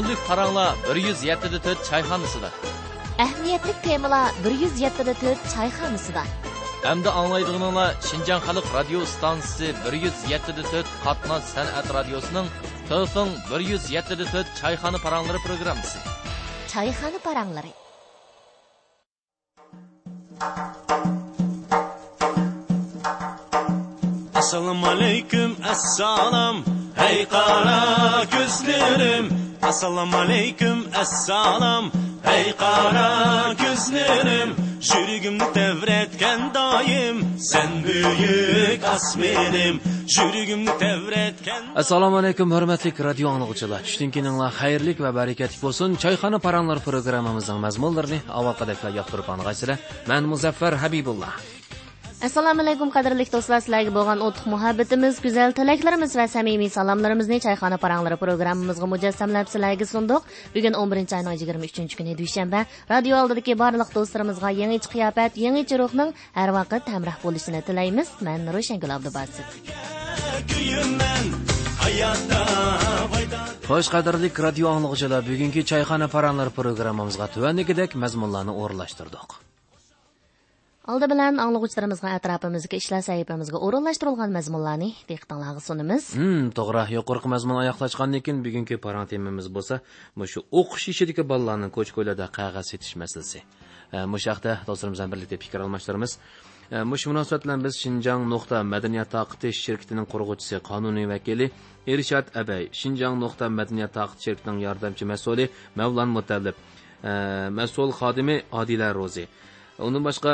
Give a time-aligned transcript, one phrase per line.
[0.00, 2.48] ko'ngillik paranglar 174 choyxonasida
[3.24, 6.22] ahamiyatli temalar 174 choyxonasida
[6.88, 12.48] hamda anglaydiganinglar shinjan xalq radio stansiyasi 174 qatnov san'at radiosining
[12.90, 15.98] to'fin 174 choyxona paranglari programmasi
[16.72, 17.72] choyxona paranglari
[24.40, 26.56] assalomu alaykum assalom
[27.00, 27.80] hey qora
[28.34, 29.26] ko'zlarim
[29.62, 31.84] assalomu alaykum assalom.
[32.36, 33.10] Ey qora
[33.62, 34.50] ko'zlarim
[34.80, 37.16] Jürgümni tevretken doim.
[37.52, 39.80] Sen buyuk asmenim.
[40.16, 44.10] Jürgümni tevretken assalomu alaykum hurmatli radio anglovchilar tushdan
[44.60, 45.88] xayrlik va barakatli bo'lsin.
[46.04, 49.78] Choyxona paranlar programmamizning mazmunlarini avvalqadaklar yoqtirib ang'aysizlar
[50.10, 51.30] man muzaffar habibulla
[52.20, 58.18] Assalomu alaykum qadrli do'stlar, sizlarga bo'lgan o'tiq muhabbatimiz, go'zal tilaklarimiz va samimiy salomlarimizni choyxona paranglari
[58.24, 60.26] programmamizga mujassamlab sizlarga sundiq.
[60.56, 62.60] Bugun 11 oyning 23-kuni dushanba.
[62.92, 68.12] Radio oldidagi barliq do'stlarimizga yangicha qiyofat, yangicha ruhning har vaqt hamroh bo'lishini tilaymiz.
[68.20, 69.48] Men Roshan Abdubasit.
[73.70, 79.40] xo'sh qadrli radio anglag'uchilar bugungi choyxona paranglar programmamizga tuvandagidek mazmunlarni o'rinlashtirdik
[80.88, 86.06] Алды bilan anglag'uchilarimizga atrofimizga ishlar sahifamizga урынлаштырылган мәзмунларны diqqatingizga sunamiz.
[86.16, 89.82] hmm to'g'ri юқорқы мәзмун oyoqlashgandan keyin bugungi parang temamiz bo'lsa
[90.16, 93.40] mushu o'qish ishidagi bolalarni ko'ch ko'ylarda qog'oz setish masalasi
[94.12, 96.12] mushu haqda do'stlarimiz bilan birlikda fikr almashtiramiz
[96.70, 101.46] E, mushu munosabat bilan biz shinjang nuqta madaniyat taqitish shirkitining qurg'uvchisi qonuniy vakili
[101.92, 105.44] irshad abay shinjang nuqta madaniyat taqit shirkitining yordamchi mas'uli
[105.80, 106.56] mavlon mutallib
[107.58, 109.24] mas'ul xodimi odila ro'zi
[109.86, 110.32] undan boshqa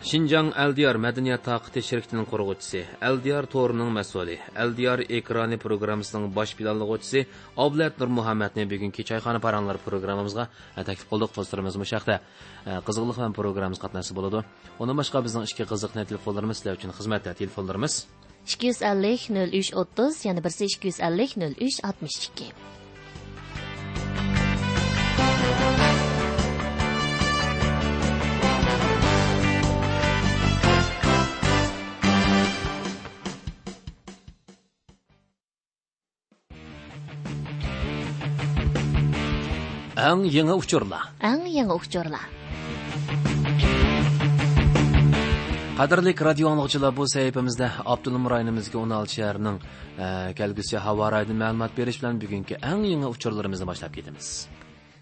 [0.00, 7.26] Шинжаң Әлдияр мәдәният тақыты ширкетінің құрғычысы, Әлдияр торының мәсулі, Әлдияр экраны программасының баш планлыгычысы
[7.60, 12.16] Аблат Нур Мухаммадны бүгінгі чайхана паранлар программамызға тәклif qildik достарымыз мұшақта
[12.88, 14.40] қызығылық һәм программамыз қатнасы болады.
[14.80, 18.06] Оның башқа біздің ішкі қызық телефондарымыз sizlar uchun xizmatda telefonlarimiz
[18.48, 22.79] 250 03 30 yana birisi 250 03 62.
[40.00, 41.00] Әң яңа uchurlar.
[41.20, 42.22] Ang yangi uchurlar.
[45.80, 49.58] Qadrli radio anglag'uchilar bu sahifamizda Abdulum rayonimizga 16 shahrining
[49.98, 54.28] e, kelgusi havo rayini ma'lumot berish bilan bugungi eng yangi uchurlarimizni boshlab ketamiz.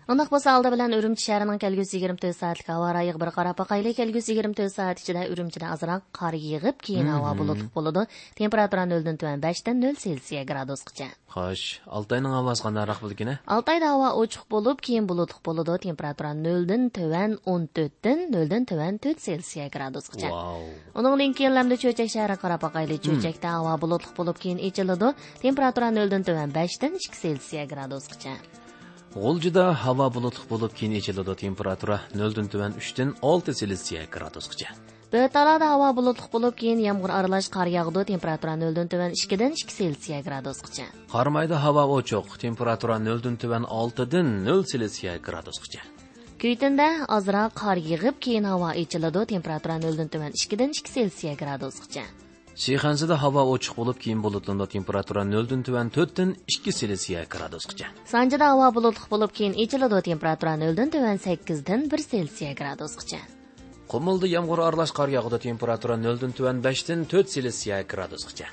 [0.09, 4.37] Андaq bolsa aldı bilan Ürümçi şəhərinin gəlgüsü 24 saatlik hava rayığı бір qarab baxaylı gəlgüsü
[4.39, 8.07] 24 saat içində Ürümçidə azraq қар yığıb кейін ауа bulutluq boladı.
[8.39, 11.11] Температура 0-dan tövən 5-dən 0 Selsiya gradusqacha.
[11.35, 11.65] Xoş,
[11.99, 13.35] Алтайның авазга нарак булгыны.
[13.47, 15.77] Алтайда ауа очук болып, кейін булутлук болду.
[15.83, 22.97] Температура 0дан төвән 14дан 0дан төвән 4 Цельсия Оның Уныңдан keyin Ламда чөчәк шәһәре Карапакайлы
[22.97, 25.13] чөчәктә ава булутлук болып, кейін ичилде.
[25.43, 28.39] Температура 0дан төвән 5дан 2 Цельсия градусқача.
[29.15, 31.35] G'uljida havo bulutli bo'lib, keyin ichiladi.
[31.47, 34.75] Temperatura 0 dan tuvan 3 dan 6 Selsiya gradusgacha.
[35.13, 38.05] Bötalada havo bulutli bo'lib, keyin yomg'ir aralash qor yog'di.
[38.13, 40.87] Temperatura 0 dan tuvan 2 dan 2 Selsiya gradusgacha.
[41.15, 42.37] Qarmayda havo ochiq.
[42.45, 45.83] Temperatura 0 dan tuvan 6 dan 0 Selsiya gradusgacha.
[46.43, 49.27] Kuytinda ozroq qor yig'ib, keyin havo ichiladi.
[49.35, 52.28] Temperatura 0 dan tuvan 2 dan 2 Selsiya gradusgacha.
[52.59, 57.87] Sheyxanzada havo ochiq bo'lib, keyin bulutlanda temperatura 0 dan tuvan 4 dan 2 Selsiya gradusgacha.
[58.13, 60.01] Sanjida havo bulutli bo'lib, keyin ichiladi.
[60.11, 63.21] Temperatura 0 dan tuvan 8 dan 1 Selsiya gradusgacha.
[63.93, 65.39] Qumulda yomg'ir aralash qor yog'di.
[65.49, 68.49] Temperatura 0 dan tuvan 5 dan 4 Selsiya gradusgacha.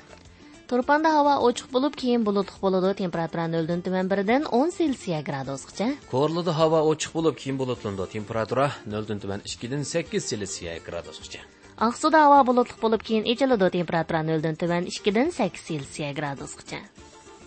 [0.70, 2.94] Turpanda havo ochiq bo'lib, keyin bulutli bo'ladi.
[3.02, 5.90] Temperatura 0 dan tuvan 1 dan 10 Selsiya gradusgacha.
[6.14, 11.55] Ko'rlida havo ochiq bo'lib, keyin bulutlanda temperatura 0 dan tuvan 2 dan 8 Selsiya gradusgacha.
[11.76, 13.68] Aqsuda havo bulutli bo'lib, keyin ichiladi.
[13.70, 16.78] Temperatura 0 dan tuvan 2 dan 8 Selsiya gradusgacha.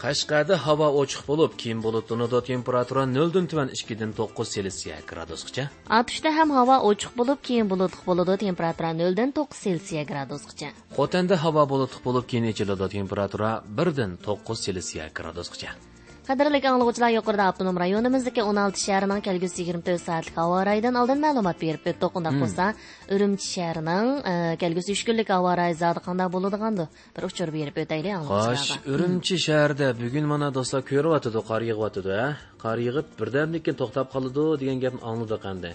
[0.04, 2.42] Qashqarda havo ochiq bo'lib, keyin bulutlanadi.
[2.52, 5.64] Temperatura 0 dan tuvan 2 dan 9 Selsiya gradusgacha.
[6.00, 8.38] Atushda ham havo ochiq bo'lib, keyin bulutli bo'ladi.
[8.46, 10.70] Temperatura 0 dan 9 Selsiya gradusgacha.
[10.98, 12.90] Xotanda havo bulutli bo'lib, keyin ichiladi.
[12.98, 13.52] Temperatura
[13.84, 15.89] 1 dan 9 Selsiya gradusgacha.
[16.30, 21.88] Qadrli anglag'uchilar, yuqorida avtonom rayonimizdagi 16 shahrining kelgusi 24 soatlik havo rayidan oldin ma'lumot berib
[21.90, 22.20] o'tdik.
[22.20, 22.68] Undaq bo'lsa,
[23.16, 26.86] Urumchi shahrining e, kelgusi 3 kunlik havo rayi zodi qanday bo'ladigandi?
[27.18, 28.78] Bir uchur berib o'taylik Xo'sh.
[28.94, 32.28] Urumchi shahrida bugun mana do'stlar ko'ryapti, qor yig'yapti, ha?
[32.64, 35.74] Qor yig'ib birdan keyin to'xtab qoladi degan gapni angladi qanday?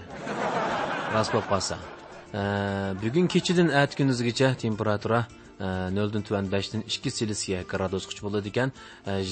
[1.14, 1.82] Rost bo'lib qolsa.
[2.40, 2.42] E,
[3.02, 5.26] bugun kechidan at kunduzgacha temperatura
[5.98, 8.70] noldan tuvan beshdan ikki selsiya gradusgacha bo'ladi ekan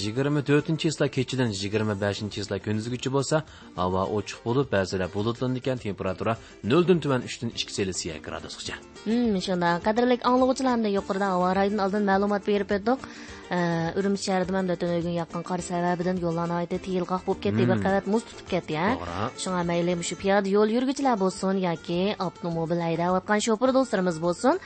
[0.02, 3.42] yigirma to'rtinchi islar kechidan yigirma beshinchi islar kunduzgacha bo'lsa
[3.80, 6.36] havo ochiq bo'lib ba'zida bulutlanadi ekan temperatura
[6.72, 12.42] noldan tuvan uchdan ikki selsiya gradusgacha Hmm, shunda qadrli anglovchilarni yuqorida havo raydan oldin ma'lumot
[12.50, 13.00] berib o'tdik.
[13.52, 18.24] Urumchi shahrida ham tunugun yaqin qor sababidan yo'llarni oyda tiyilqoq bo'lib ketdi, bir qavat muz
[18.28, 18.78] tutib ketdi.
[18.78, 19.26] To'g'ri.
[19.42, 24.64] Shunga mayli shu piyoda yo'l yurguvchilar bo'lsin yoki avtomobil haydayotgan shofir do'stlarimiz bo'lsin,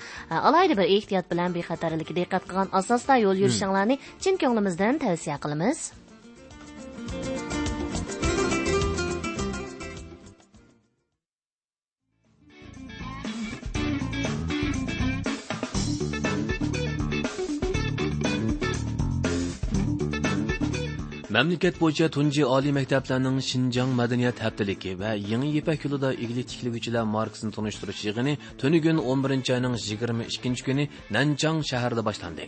[0.49, 5.79] alayda bir ehtiyot bilan bexatarlikka diqqat qilgan asosda yo'l yurishinglarni chin ko'nglimizdan tavsiya qilamiz.
[21.35, 27.51] Mamlakat bo'yicha tunji oliy maktablarning shinjong madaniyat haftaligi va yangi ipak yo'lida igli tikliguvchilar marksini
[27.57, 30.85] tunishtirish yig'ini tuni kun 11 oyning 22 kuni
[31.17, 32.45] nanchang shahrida boshlandi.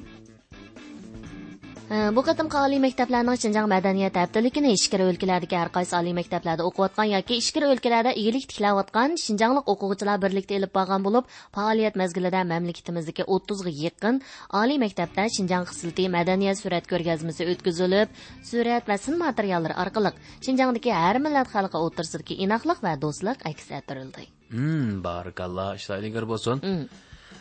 [1.89, 7.39] Bu qatimqi oliy maktablarning Xinjiang madaniyat haftaligini ichkari o'lkalardagi har qaysi oliy maktablarda o'qiyotgan yoki
[7.43, 11.25] ichkari o'lkalarda igilik tiklayotgan Xinjianglik o'quvchilar birlikda elib borgan bo'lib,
[11.57, 14.21] faoliyat mezgilida mamlakatimizdagi 30 ga yaqin
[14.61, 18.15] oliy maktabda Xinjiang xislati madaniyat surat ko'rgazmasi o'tkazilib,
[18.53, 20.13] surat va sin materiallari orqali
[20.45, 24.29] Xinjiangdagi har millat xalqi o'rtasidagi inoqlik va do'stlik aks ettirildi.
[24.53, 26.67] Hmm, barakalloh, ishlaydigar bo'lsin.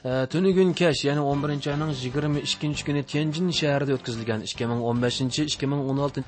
[0.06, 6.22] Э, tuni kun ya'ni 11 oyning 22 kuni Tianjin shahrida o'tkazilgan 2015-2016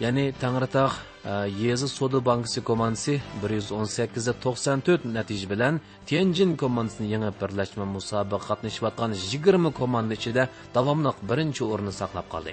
[0.00, 0.90] ya'ni Tangritog
[1.24, 1.30] e,
[1.62, 9.72] Yezi Soda bankasi komandasi 118 94 natija bilan Tianjin komandasini yangi birlashma musobaqa qatnashayotgan 20
[9.80, 12.52] komanda ichida davomli birinchi o'rinni saqlab qoldi.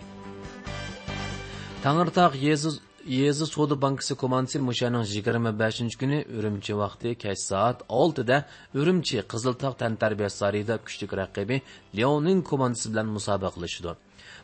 [1.84, 2.70] tangritog' Yezi
[3.06, 9.78] Yezi savdo bankasi komandasi mushaning 25 kuni Urumchi vaqti kech soat 6 da Urumchi Qiziltog
[9.78, 11.62] tantarbiya sarayida kuchli raqibi
[11.98, 13.94] Leoning komandasi bilan musobaqa qilishdi.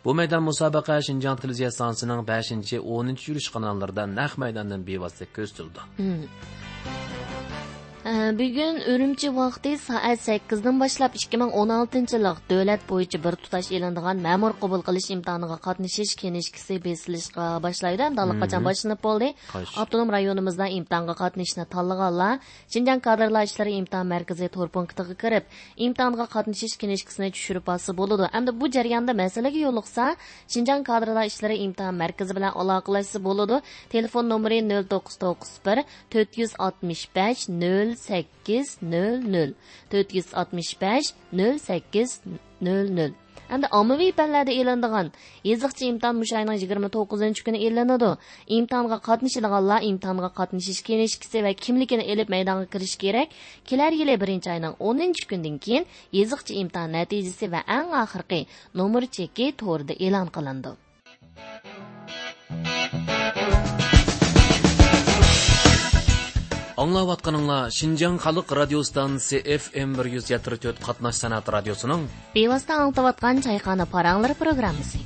[0.06, 5.80] Bu maydon musobaqa Shinjang televiziya stansiyaning 5-10 yurish kanallarida naq maydondan bevosita ko'rsatildi.
[5.98, 7.70] Bugun hmm.
[8.01, 14.81] Бүгін үрімчі вақты саат 8-ден башлап 2016 лық дөләт бойынша бір тұташ еліндіған мәмір құбыл
[14.88, 18.07] қылыш имтаныға қатнышыш кенешкісі бесілішқа башлайды.
[18.07, 19.36] Амдалық қачан башынып болды.
[19.53, 22.39] Автоном районымызда имтанға қатнышына талығала.
[22.74, 25.45] Шинжан кадрлар ішлері имтан мәркізі торпунктығы кіріп,
[25.77, 28.25] имтанға қатнышыш кенешкісіне түшіріп басы болуды.
[28.33, 30.15] Әмді бұл жарганда мәселеге yoluqsa,
[30.50, 33.62] Шинжан кадрлар ішлері имтан мәркізі білән алақылашысы болуды.
[33.94, 39.51] Телефон номері 0991 465 0 sakkiz nol nol.
[39.92, 41.09] To'rt yuz oltmish besh
[41.39, 42.09] nol sakkiz
[42.68, 43.12] nol nol.
[43.56, 45.07] Endi ommaviy fanlarda e'lindigan
[45.45, 48.12] qiziqchi imtihon mushayning yigirma to'qqizinchi kuni e'linadi
[48.57, 53.27] imtihonga qatnashadiganlar imtihonga qatnashish kelishkisi va kimligini ilib maydonga kirish kerak.
[53.69, 55.83] Kelar yili birinchi oyning o'ninchi kundan keyin
[56.15, 57.89] qiziqchi imtihon natijasi va eng
[66.79, 74.38] Аңлаватқаныңла Шинжан халық радио станциясы FM 174 қатнаш санаты радиосының Бейвастан аңтып атқан чайқаны параңлар
[74.39, 75.01] программасы.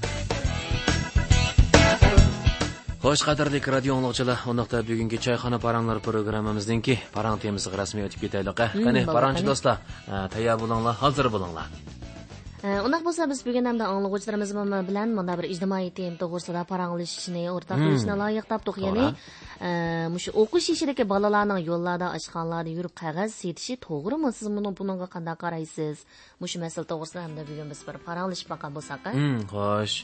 [3.02, 8.62] Қош қадірлік радио аңлаушылар, онықта бүгінгі чайхана параңлар программымыздың ке параң темізі расмий өтіп кетелік.
[8.74, 11.70] Қане параңшы достар, ә, тая болыңлар, hazır болыңлар.
[12.66, 12.86] Bo'linglar.
[12.86, 14.52] Undaq bo'lsa biz bugun hamda anglag'uvchilarimiz
[14.90, 18.78] bilan mana bir ijtimoiy tem to'g'risida paranglashishni o'rtaq qilishni loyiq topdik.
[18.86, 19.06] Ya'ni
[20.16, 24.30] mushu o'qish ishidagi bolalarning yo'llarda, oshxonalarda yurib qog'oz setishi to'g'rimi?
[24.38, 25.98] Siz buni bunga qanday qaraysiz?
[26.42, 29.00] Mushu masala to'g'risida hamda bugun biz bir paranglashib boqan bo'lsak.
[29.18, 29.96] Hmm, xo'sh,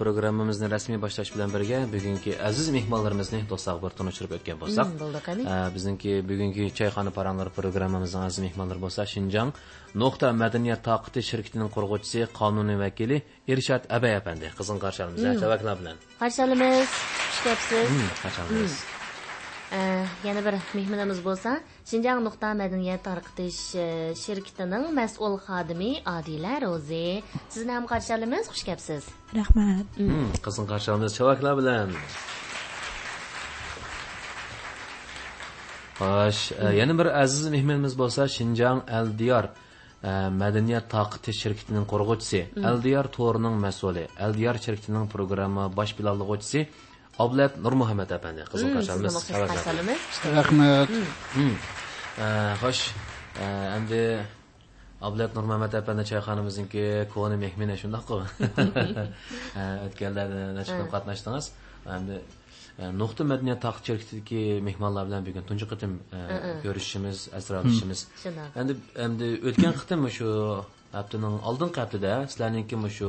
[0.00, 5.20] programmamizni rasmiy boshlash bilan birga bugungi aziz mehmonlarimizni do'stlar bir tunishtirib o'tgan bo'lsak, Hmm, bo'ldi
[5.28, 5.42] qani.
[5.54, 7.10] e, bizningki bugungi choyxona
[9.94, 15.40] madaniyat taqiti shirkatining qurg'uvchisi, qonuniy vakili Irshad Abay apandi qizg'in qarshi olamiz.
[15.42, 15.96] Chavaklar bilan.
[16.20, 16.86] Qarshi olamiz.
[17.32, 17.86] Xush kelibsiz.
[17.90, 18.74] Hmm, qarshi olamiz.
[19.72, 21.50] Э, yana bir mehmonimiz bo'lsa
[21.90, 28.64] shinjang nuqta madaniyat tarqitish eh, shirkitining mas'ul xodimi odila ro'zi sizni ham qarshi olamiz xush
[28.68, 29.04] kelibsiz
[29.38, 31.92] rahmat Hmm, qizg'in qarshi olamiz chavaklar bilan.
[36.00, 39.67] Xo'sh, e, yana bir aziz mehmonimiz bo'lsa Shinjang Aldiyor e,
[40.02, 42.40] madaniyat taqiti shirkatining qurg'uvchisi,
[42.70, 46.68] Aldiyor to'rining mas'uli, Aldiyor shirkatining programma bosh planlovchisi
[47.18, 48.44] Oblat Nurmuhammad apandi.
[48.50, 48.94] Chavaklar.
[48.94, 49.16] olamiz
[50.36, 50.88] rahmat
[52.62, 52.84] Xo'sh,
[53.76, 54.02] endi
[55.02, 58.26] Ablat Nurmuhammad apandi choyxonamizniki koni mehmoni shundaqmi?
[59.58, 60.28] E, O'tganlar
[60.58, 61.50] nechta qatnashdingiz?
[61.96, 62.16] Endi
[62.78, 66.20] nuqta madaniyat taqit shirkatidagi mehmonlar bilan bugun tunji qatim e,
[66.64, 68.00] ko'rishishimiz, asralishimiz.
[68.22, 68.58] Shundoq.
[68.60, 70.28] Endi endi o'tgan qatim shu
[70.96, 73.08] haftaning oldingi haftada sizlarningki shu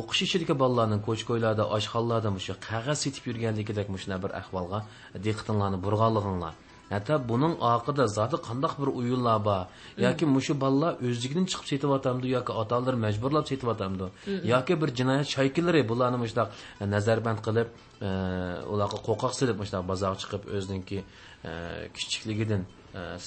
[0.00, 4.78] o'qish ishidagi bolalarning ko'ch ko'ylarda oshxonalarda shu qog'oz setib yurganligidek shunday bir ahvolga
[5.26, 6.54] diqqatinglarni burg'anliginglar
[6.94, 9.62] hatto buning oqida zoti qandoq bir o'yinlar bor
[10.06, 14.06] yoki mushu bolalar o'zligidan chiqib setyaptamdi yoki ota onalar majburlab setyaptamdi
[14.54, 16.48] yoki bir jinoyat shaykillari bularni mushtaq
[16.94, 17.68] nazarband qilib
[18.72, 20.98] ularga qo'rqoq silib mushtaq bozorga chiqib o'ziniki
[21.96, 22.62] kichikligidan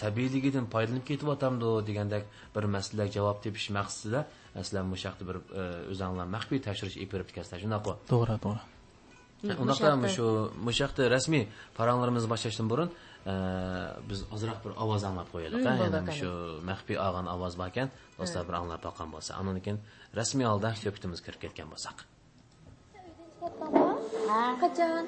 [0.01, 2.23] sabiyligidan foydalanib ketyaptamdi degandek
[2.55, 4.21] bir masalaga javob tepish maqsadida
[4.65, 5.37] sizlar bu yoqda bir
[5.91, 8.61] o'zinglar maxfiy tashrish berib etkazsizlar shunaqmi to'g'ri to'g'ri
[9.63, 10.25] undaqda shu
[10.67, 11.43] mushaqda rasmiy
[11.79, 12.89] paranglarimizni boshlashdan burun
[14.09, 16.31] biz ozroq bir ovoz anglab qo'yaylik yana shu
[16.69, 19.31] maxfiy olgan ovoz bor ekan do'stlar bir anglab boqqan bo'lsa.
[19.39, 19.79] Andan keyin
[20.19, 21.97] rasmiy holda suhbatimiz kirib ketgan bo'lsak.
[24.61, 25.05] Qachon?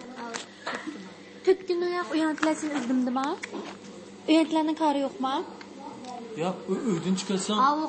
[1.46, 3.28] To'rt kun oyoq uyantilarsin izdimdimi?
[4.32, 5.36] Uyantilarning kari yo'qmi?
[6.44, 6.58] yo'q
[6.92, 7.86] uydan chiqasan Ha u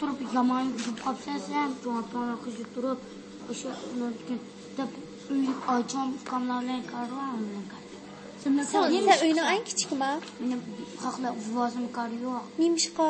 [0.00, 1.70] turib yomon yurib qolsa sen
[2.44, 2.98] qizib turib
[3.50, 3.70] o'sha
[4.78, 4.90] deb
[5.34, 6.62] uy ocham karvan
[7.46, 7.81] bilan
[8.42, 8.82] Sen sen
[9.24, 10.10] uyni eng kichikmi?
[10.40, 10.56] meni
[11.04, 13.08] haqla vozim kar yo'q Nimishqa?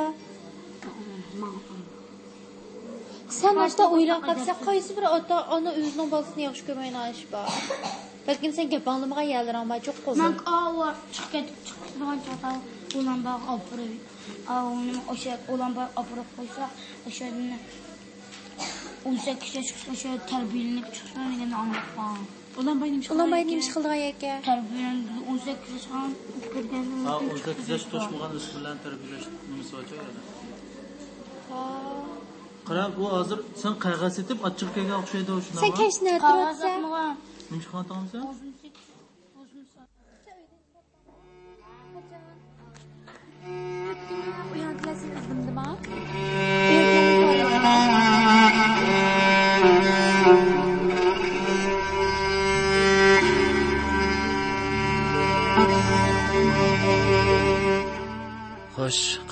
[3.40, 7.46] Sen o'shda o'ylab qolsa qaysi bir ota ona o'zining bolasini yaxshi ko'rmaydi ish bor.
[8.26, 10.22] Balkim sen gap anglamagan yerlaring bor, cho'q qo'zim.
[10.24, 12.52] man avval chiqib chiqgan chog'da
[12.98, 13.92] ulan bog' opirib
[14.80, 16.64] uni o'sha ulan bog' opirib qo'ysa
[17.08, 17.26] o'sha
[19.08, 22.90] o'n sakkiz yoshgacha o'sha tarbiyalanib chiqishni degan anglab qoldim Ulan bay nimish Ulan bay
[23.50, 24.38] nimish qilgan ekan.
[24.48, 26.00] tarbiyalanib o'n sakkiz yoshga
[26.54, 29.84] kirgandan ha o'n sakkiz yosh to'shmagan o'z bilan tarbiyalash nimasi bor
[32.68, 36.76] qara bu hozir sen qog'oz etib ochiqkaga o'xshaydi shunaqa Sen kashni qog'oz turibsan.
[36.76, 37.12] atmagan
[37.50, 37.84] nimishxona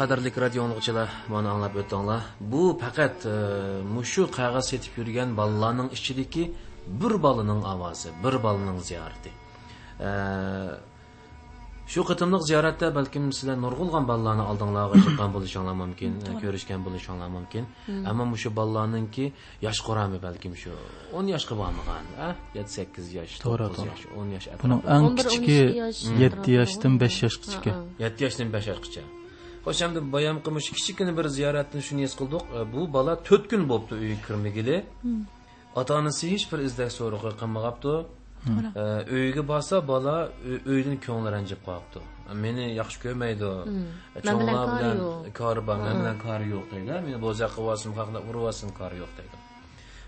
[0.01, 2.21] qadrli radio o'ng'ichilar mana anglab o'tdinglar.
[2.53, 3.37] Bu faqat e,
[3.97, 6.45] mushu qog'oz setib yurgan bolalarning ichidagi
[7.01, 9.31] bir bolaning ovozi bir bolaning ziyorati.
[10.09, 10.11] E,
[11.93, 17.65] shu qitimliq ziyoratda balkim sizlar nurg'ulg'an bolalarni oldinglarga chiqqan bo'lishinglar mumkin e, ko'rishgan bo'lishinglar mumkin.
[18.11, 19.25] Ammo mushu bolalarninki
[19.67, 20.73] yosh qurami balkim shu
[21.19, 22.05] o'n yoshga bormagan
[22.59, 26.51] yetti sakkiz yosh To'g'ri, to'qqiz yosh o'n yosh buni eng 11, kichiki 12 yosh yetti
[26.61, 27.73] yoshdan besh yoshgacha
[28.05, 29.20] yetti yoshdan besh yoshgacha
[29.65, 33.63] xo'sh endi boyam qilmish kichikina bir ziyoratni shuni his qildik E, bu bola to'rt kun
[33.71, 34.77] bo'libdi uyga kirmagili
[35.81, 37.95] ota onasi hech bir izdak so'rig'i qilmag'abdi
[38.83, 38.85] E,
[39.17, 40.15] uyga borsa bola
[40.51, 42.01] uy- uydan ko'ngli ranjib qolibdi.
[42.31, 43.51] E, meni yaxshi ko'rmaydi.
[44.23, 45.33] Bilan cho'nglar kori bilan yo'q.
[45.41, 46.93] kori bor men bilan kori yo'q deydi.
[47.07, 49.37] Meni bo'zaq qilib olsin haqlab olsin kori yo'q deydi.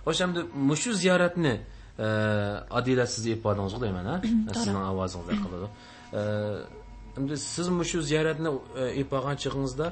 [0.07, 1.55] Xo'sh endi mushu ziyoratni
[2.79, 4.15] adila siz ifodangizga deyman a
[4.61, 5.69] sizning ovozingizda qiladi
[7.19, 8.50] endi siz mushu ziyoratni
[9.02, 9.87] ipagan chig'ingizda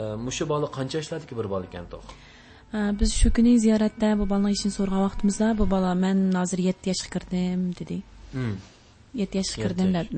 [0.00, 2.04] e, mushu bola qancha yoshlardagi bir bola ekan to'q
[2.74, 6.88] Ha, biz shu kuni ziyoratda bu bolaning ishini so'ragan vaqtimizda bu bola men hozir 7
[6.90, 7.96] yoshga kirdim dedi.
[8.32, 8.56] Hmm.
[9.14, 10.08] 7 yoshga Yetti kirdim deb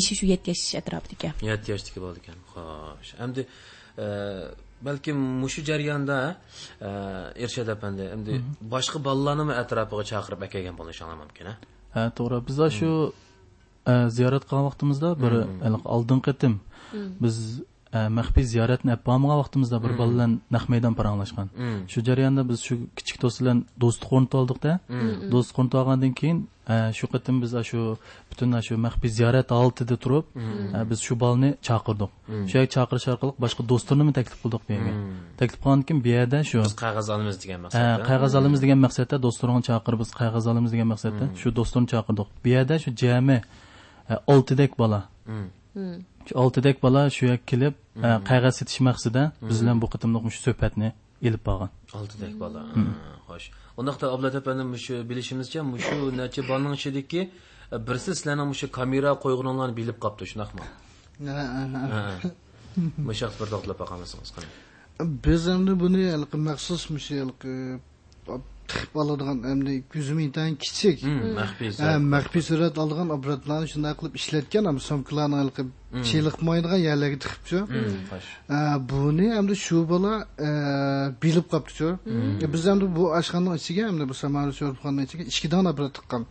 [0.00, 1.34] ishi shu 7 yosh atrofida ekan.
[1.50, 3.10] yetti yoshdagi bola ekan xo'sh.
[3.24, 3.42] Endi
[4.04, 4.06] e,
[4.86, 6.16] balkim mushu jarayonda
[6.88, 6.88] e,
[7.44, 8.32] ershad apandi endi
[8.74, 11.54] boshqa bolalarni atrofiga chaqirib akelgan bo'lishinglar mumkin ha?
[12.18, 12.38] To'g'ri.
[12.48, 13.29] Bizda shu e,
[13.86, 15.32] ziyorat qilgan vaqtimizda bir
[15.96, 16.60] oldingi qatim
[17.24, 17.36] biz
[17.92, 21.48] maxfiy ziyoratni olib bormagan vaqtimizda bir bola bilan naq maydon paranglashgan
[21.92, 24.72] shu jarayonda biz shu kichik do'st bilan do'stlik o'rnatib oldikda
[25.32, 26.38] do'stlik o'rnatib olgandan keyin
[26.98, 27.80] shu qatim biz shu
[28.30, 30.24] butun shu maxfiy ziyorat oldida turib
[30.90, 32.10] biz shu bolani chaqirdik
[32.50, 34.92] shu yerga chaqirish orqali boshqa do'stlarni taklif qildik bu yerga
[35.40, 39.16] taklif qilgandan keyin bu yerda shu biz qog'oz olamiz degan maqsadda qog'oz olamiz degan maqsadda
[39.26, 43.38] do'stlarni chaqirib biz qog'oz olamiz degan maqsadda shu do'stlarni chaqirdik bu yerda shu jami
[44.26, 45.00] oltidek bola.
[46.26, 47.74] Shu oltidek bola shu yerga kelib
[48.06, 50.88] e, qog'oz setish maqsadida biz bilan bu qitimliq shu suhbatni
[51.26, 51.70] ilib borgan.
[51.98, 52.60] Oltidek bola
[53.28, 53.46] xo'sh.
[53.80, 57.22] Undaqda ablat apanim shu bilishimizcha shu necha bolaning ichidagi
[57.88, 60.64] birisi sizlarning shu kamera qo'yganinglarni bilib qolibdi shunaqmi
[63.08, 63.48] mushu bir
[63.82, 64.48] boqamiz qani
[65.26, 66.04] biz endi buni
[66.94, 67.54] mushu haligi
[68.70, 71.04] tiqib oladigan endi ko'zim intayin kichik.
[71.40, 75.64] Maxfiy Ha, maxfiy surat oladigan apparatlarni shunday qilib ishlatgan ham somkalarni haligi
[76.08, 77.58] chiliqmaydigan yerlarga tiqibchu
[78.90, 80.12] buni endi shu bola
[80.48, 80.50] e,
[81.22, 81.88] bilib qolibdichu
[82.44, 86.22] E, biz endi bu oshxonaning ichiga endi bu samara sho'rxonaning ichiga ikki dona apparat tiqqan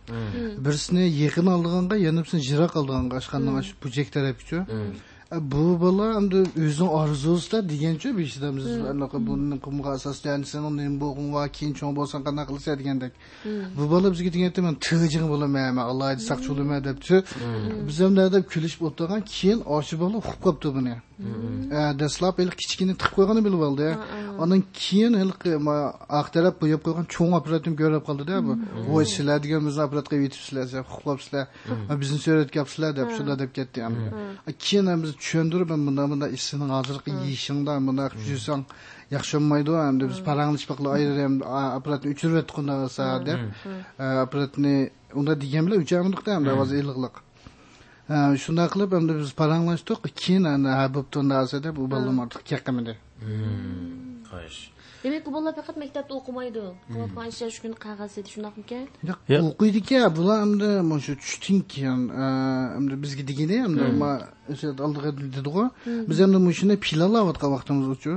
[0.64, 4.58] birisini yaqin oldiganga yana birisini yiroq oldiganga oshxonaning shu bujak tarafgachu
[5.32, 11.28] bu bola endi o'zining orzusida degancha beshida biz anaqa buni qumga asoslan sen nima bo'lg'in
[11.36, 13.12] va keyin cho'ng bo'lsang qanaqa qilsa degandek
[13.76, 17.16] bu bola bizga deganda man tig'jing bo'laman man alloh saqchi bo'laman debchi.
[17.88, 20.94] Biz ham deb kulishib o'tirgan keyin oshi bola uqib qolibdi buni
[22.00, 23.88] dastlab ilk kichkina tiqib qo'yganini bilib oldi
[24.42, 25.40] ondan keyin ilk
[26.20, 28.52] oq taraf bo'yab qo'ygan cho'ng operatim ko'rib qoldida bu
[28.92, 31.44] voy sizlar degan bizni qilib yetibsizlar sizlar uqib qolibsizlar
[32.02, 33.78] bizni suratga olibsizlar deb shular deb ketdi
[34.64, 38.62] keyin biz tushuntirib bunday bunday ishni hozirgi yeyishingda bunday yursang
[39.16, 41.34] yaxshi bo'lmaydi endi biz paranglashib qilib ayrim
[41.78, 43.40] apparatni o'chirib bo'lsa deb
[44.24, 44.76] apparatni
[45.18, 45.80] unda degan bilan
[46.38, 47.14] endi hozir iliqliq
[48.44, 52.42] shunday qilib endi biz paranglashdik keyin endi ha bo'pti unday bo'lsa deb u bolam ortiq
[52.50, 52.94] keqimidi
[54.30, 54.60] xo'sh.
[55.04, 56.62] Demak bu bolalar faqat maktabda o'qimaydi
[56.92, 58.84] qilayotgan ishlari shu kuni qog'oz setish shunaqmikan
[59.32, 62.02] yo'q o'qiydiki bular endi mana shu tushdan keyin
[62.78, 63.86] endi bizga deganda endi
[64.52, 65.64] o'sha oldiga dediku
[66.10, 68.16] biz endi shuni pilalayotgan vaqtimiz uchun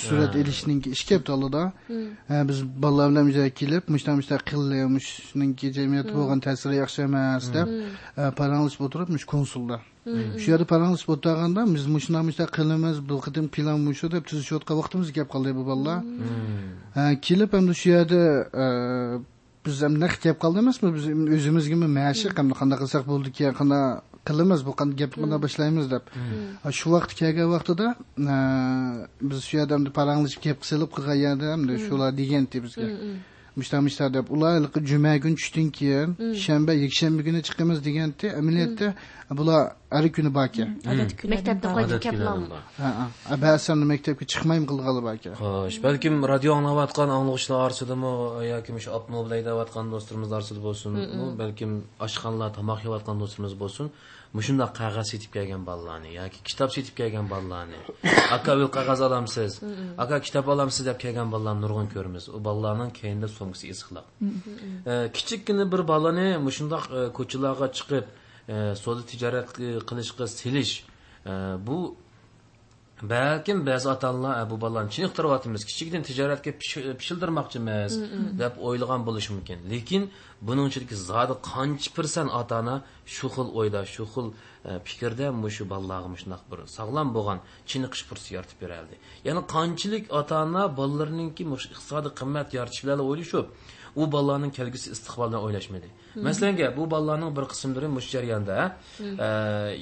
[0.00, 1.62] shu surat ilishning ish kelibdi oldida.
[2.48, 7.66] Biz bolalar bilan birga kelib mushta mushta qilib shuningki jamiyatga bo'lgan ta'siri yaxshi emas deb
[8.38, 9.76] paranglashib o'tirib mush konsulda.
[10.40, 15.08] Shu yerda paranglashib o'tirganda biz mushuna mushta qilamiz bu qitim plan mushu deb tuzishayotgan vaqtimiz
[15.16, 15.98] kelib qoldi bu bolalar.
[17.26, 18.22] Kelib endi shu yerda
[19.66, 20.88] biz ham naq kelib qoldi emasmi?
[20.96, 21.04] Biz
[21.36, 23.82] o'zimizga mashi qanday qilsak bo'ldiki qanday
[24.28, 26.04] qilamiz bu gapni qanday boshlaymiz deb.
[26.78, 27.86] Shu vaqt kelgan vaqtida
[29.30, 32.88] biz shu yerda paranglashib kelib qisilib qilgan yerda endi shular degandi bizga.
[33.56, 34.52] Mushta mushta deb ular
[34.90, 36.08] juma kun tushdan keyin
[36.44, 38.88] shanba yakshanba kuni chiqamiz deganda amaliyotda
[39.38, 39.60] bular
[39.94, 40.64] har kuni baki
[41.34, 42.40] maktabda qo'yib kaplan
[43.44, 48.12] ba'zan maktabga chiqmayman qilg'ali baki xo'sh balkim radio anglayotgan anglovchilar orasidami
[48.52, 50.90] yoki shu opnoblay deyotgan do'stlarimiz orasida bo'lsin
[51.42, 51.70] balkim
[52.06, 53.86] oshxonalar tomoq yeyotgan do'stlarimiz bo'lsin
[54.36, 57.80] mushundoq qog'oz setib kelgan bolalarni yoki kitob setib kelgan bolalarni
[58.36, 59.60] aka bu qog'oz olamsiz.
[60.04, 62.28] Aka kitob olamsiz deb kelgan bolalarni nurg'un ko'ramiz.
[62.36, 64.06] U bolalarning keyinda so'ngisi issiqliq
[65.16, 66.84] kichikkina bir bolani mushundoq
[67.18, 68.06] ko'chalarga chiqib
[68.82, 69.48] savdo tijorat
[69.88, 70.74] qilishga selish
[71.66, 71.78] bu
[73.02, 76.52] balkim ba'zi ota onalar bu bolalarni chiniqtiryapmiz kichikdan tijoratga
[77.00, 77.92] pishildirmoqchimiz
[78.42, 79.58] deb o'ylagan bo'lishi mumkin.
[79.72, 80.02] Lekin
[80.48, 82.76] buning ichidagi zodi qancha pirsent ota ona
[83.14, 84.26] shu xil o'yda shu xil
[84.88, 87.38] fikrda shu bolalarga shundoq bir sog'lom bo'lgan
[87.70, 88.94] chiniqish fursati yaratib beradi
[89.26, 93.46] ya'ni qanchalik ota ona bolalarninki iqtisodiy qimmat yaratish bilan o'ylashib
[94.00, 95.88] u bolalarning kelgusi istiqbolini o'ylashmaydi
[96.28, 98.56] masalanga bu bolalarning bir qismlari mush jarayonda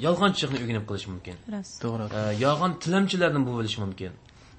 [0.06, 1.36] yolg'onchilikni o'rganib qilishi mumkin.
[1.84, 2.04] To'g'ri.
[2.44, 4.12] Yolg'on tilamchilardan bu bo'lishi mumkin.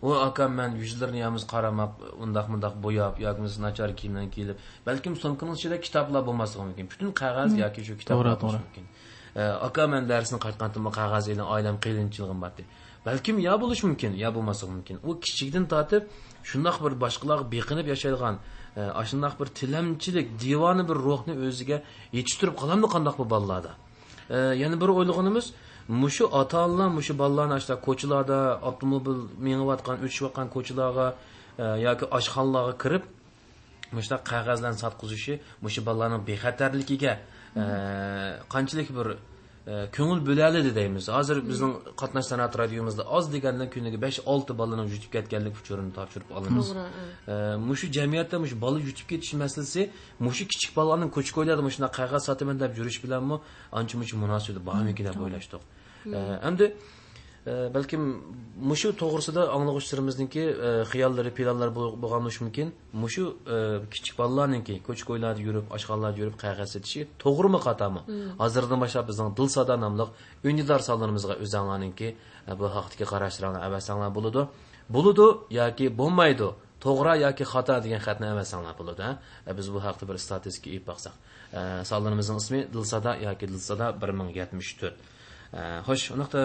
[0.07, 1.91] U akam man yuzlarini yamiz qaramab
[2.23, 6.85] undaq mundaq bo'yab yoki nachar kiyimdan kiyilib balkim sumkaning ichida kitoblar bo'lmasligi mumkin.
[6.91, 8.85] Butun qog'oz yoki shu kitoblar bo'lishi mumkin.
[9.67, 12.51] Aka man darsni qaytgandim qog'oz bilan oilam qiyinchiligim bor
[13.07, 14.97] balkim yo bo'lishi mumkin yo bo'lmasligi mumkin.
[15.07, 16.03] U kichikdan tortib
[16.49, 18.35] shundoq bir boshqalarga beqinib yashaydigan
[19.10, 21.77] shundoq bir tilamchilik divoni bir ruhni o'ziga
[22.17, 23.71] yetishtirib qolamdi qandoq bu bolalarda
[24.63, 25.45] yana bir o'ylaganimiz
[26.03, 28.38] mushu ota onalar mushu bolalarni ashta ko'chalarda
[28.69, 31.07] avtomobil mengayotgan o'tishayotgan ko'chalarga
[31.88, 33.03] yoki oshxonalarga kirib
[33.97, 35.34] mushta qog'ozlarni sotqizishi
[35.65, 37.13] mushu bolalarning bexatarligiga
[38.53, 39.07] qanchalik bir
[39.97, 45.12] ko'ngil bo'ladi deymiz hozir bizning qatnash san'at radiomizda oz deganda kuniga besh olti bolani yutib
[45.15, 46.67] ketganlik uchurini topshirib olamiz.
[47.69, 49.81] Mushu jamiyatda mushu bola yutib ketish masalasi
[50.25, 53.36] mushu kichik bolalarning ko'cha ko'ylarda shunday qog'oz sotaman deb yurish bilanmi
[53.79, 55.62] ancha muncha munosabat bormikin deb o'ylashdik
[56.49, 56.65] endi
[57.45, 58.21] balkim
[58.62, 60.43] mushu to'g'risida anglag'uchilarimizniki
[60.91, 62.67] xiyollari planlari bo'lgan bo'lishi mumkin
[63.04, 63.23] mushu
[63.93, 68.01] kichik bolalarniki ko'cha ko'ylarda yurib oshxonalarda yurib qog'oz setishi to'g'rimi xatomi
[68.41, 70.06] hozirdan boshlab bizning dilsada nomli
[70.49, 72.08] unidor sonlarimizga o'zinglarniki
[72.60, 74.41] bu haqdagi qarashlaringlar avasanglar bo'ladi
[74.95, 75.27] bo'ladi
[75.62, 76.49] yoki bo'lmaydi
[76.86, 79.08] to'g'ri yoki xato degan xatni avasanglar bo'ladi
[79.58, 81.15] biz bu haqda bir statistika olib boqsak
[81.91, 84.97] sonlarimizning ismi dilsada yoki dilsada bir ming yetmish to'rt
[85.88, 86.41] xo'sh unaqa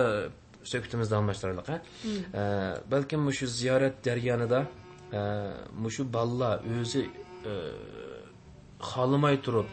[0.71, 1.69] suhbatimizni almashtiraylik
[2.93, 4.61] balkim shu ziyorat jarayonida
[5.95, 7.03] shu bolalar o'zi
[8.91, 9.69] xohlamay turib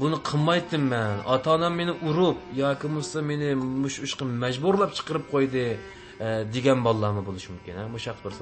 [0.00, 3.48] buni qilmaydim man ota onam meni urib yoki bo'lmasa meni
[3.82, 5.64] mush ishqa majburlab chiqarib qo'ydi
[6.54, 8.34] degan bolalarmi bo'lishi mumkin mush haqida bir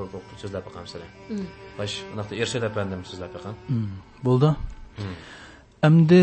[0.43, 1.11] so'zlab boqamsizlar
[1.79, 3.55] xo'sh unaqa ershad apandim so'zlab boqam
[4.27, 4.51] bo'ldi
[5.88, 6.21] endi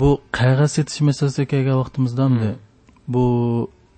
[0.00, 2.24] bu qog'oz setish masalasiga kelgan vaqtimizda
[3.14, 3.24] bu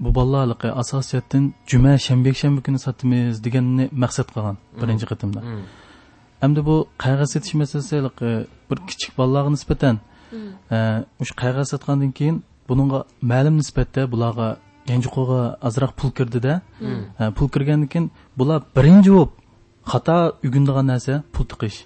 [0.03, 5.41] bu bolalarga asosiyatdan juma shanba yakshanba kuni sotamiz deganni maqsad qilgan birinchi qatimda
[6.45, 7.97] endi bu qog'oz setish masalasi
[8.71, 9.97] bir kichik bolalarga nisbatan
[11.23, 12.37] o'sha qog'oz sotgandan keyin
[12.69, 13.01] bunga
[13.33, 14.49] ma'lum nisbatda bularga
[14.93, 16.53] yanjiqo'ga ozroq pul kirdida
[17.19, 18.07] Ha, pul kirgandan keyin
[18.38, 19.33] bular birinchi bo'lib
[19.93, 21.79] xato ugundigan narsa pul tiqish.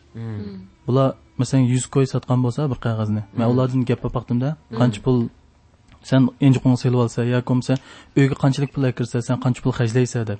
[0.86, 1.08] Bular
[1.40, 3.22] masalan yuz koy sotgan bo'lsa bir qog'ozni.
[3.38, 4.48] Man ulardan gap olib baqdimda
[4.80, 5.16] qancha pul
[6.10, 7.74] sen enjiqo'ngni selib olsa yoki bo'lmasa
[8.18, 10.38] uyga qanchalik pul kirsa sen qancha pul xajlaysan deb.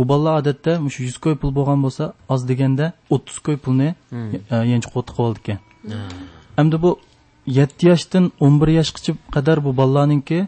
[0.00, 3.88] U bolalar odatda shu yuz koy pul bo'lgan bo'lsa oz deganda o'ttiz koy pulni
[4.76, 5.60] enjiqo'ga tiqib oldi ekan
[6.58, 6.98] endi bu
[7.46, 10.38] yetti yoshdan o'n bir yoshgacha qadar bu bolalarninki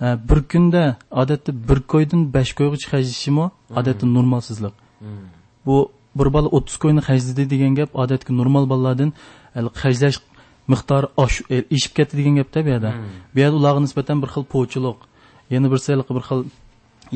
[0.00, 4.74] e, bir kunda odatda bir koydan besh koygacha hajlashimi odatda normalsizlik.
[5.66, 5.76] Bu
[6.18, 9.12] bir bola o'ttiz koyni hajladi degan gap odatda normal bolalardan
[9.56, 10.18] e, hajlash
[10.72, 11.56] miqdori osh- e,
[11.96, 12.90] ketdi degan gapda bu yerda.
[13.34, 14.98] Bu yerda ularga nisbatan bir xil po'chilik
[15.54, 15.80] yana bir
[16.18, 16.40] bir xil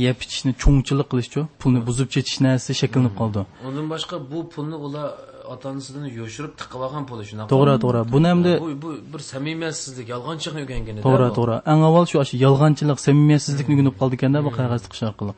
[0.07, 3.41] yeb ichishni cho'ngchilik qilishchu pulni buzib chetish narsasi shakllanib qoldi.
[3.69, 5.09] Undan boshqa bu pulni ular
[5.53, 8.01] ota onasidan yoshirib tiqib olgan puli shunaqa to'g'ri to'g'ri.
[8.15, 11.35] Buni hamda bu, bu bir samimiyatsizlik yolg'onchilikni o'rgangan to'g'ri bu.
[11.39, 11.57] to'g'ri.
[11.73, 15.35] Eng avval shu shu yolg'onchilik samimiyatsizlikni ugunib qoldi ekanda bu qog'oz tiqish orqali.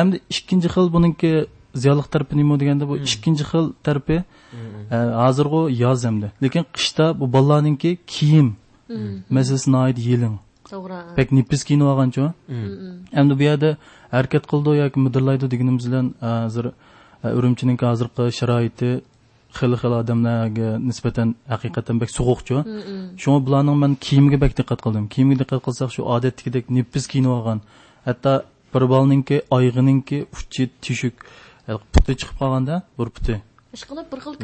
[0.00, 1.32] Endi ikkinchi xil buniki
[1.74, 7.32] ziyonli tarafi nima deganda bu ikkinchi xil tarafi e, hozirgi yoz hamda lekin qishda bu
[7.34, 8.48] bolalarninki kiyim
[9.36, 10.34] masalasi nihoyat yelin
[10.72, 12.24] to'g'ri pek nipis kiyinib olganchu
[13.20, 13.70] endi bu yerda
[14.16, 16.06] harakat qildi yoki mudirlaydi deganimiz bilan
[16.44, 16.66] hozir
[17.24, 18.90] e, urumchininki hozirgi sharoiti
[19.58, 22.56] xil xil odamlarga nisbatan haqiqatan bek sovuqchu
[23.22, 25.04] shunga bularning man kiyimiga bek diqqat qildim.
[25.14, 27.58] Kiyimiga diqqat qilsak shu odatdagidek nipis kiyinib olgan.
[28.06, 28.32] Hatto
[28.74, 31.41] bir bolaninki oyog'ininki uchi teshik e,
[31.92, 33.34] puti chiqib qolganda bir puti
[33.76, 34.34] ishqilib bir xil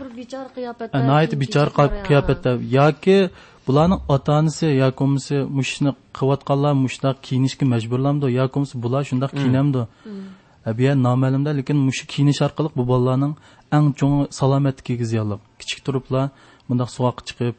[0.00, 1.70] bir bechora qiyofatda nihoyat bechora
[2.08, 3.18] qiyofatda yoki
[3.66, 9.82] bularning ota onasi yoki bo'lmasa mushni qilayotganlar mushtaq kiyinishga majburlamdi yoki bo'lmasa bular shundoq kiyinamdi
[10.76, 13.34] bu yer noma'lumda lekin mushi kiyinish orqali bu bolalarning
[13.76, 16.24] eng cho'ng salomatligiga ziyonli kichik turiblar
[16.68, 17.56] bundoq suvoqqa chiqib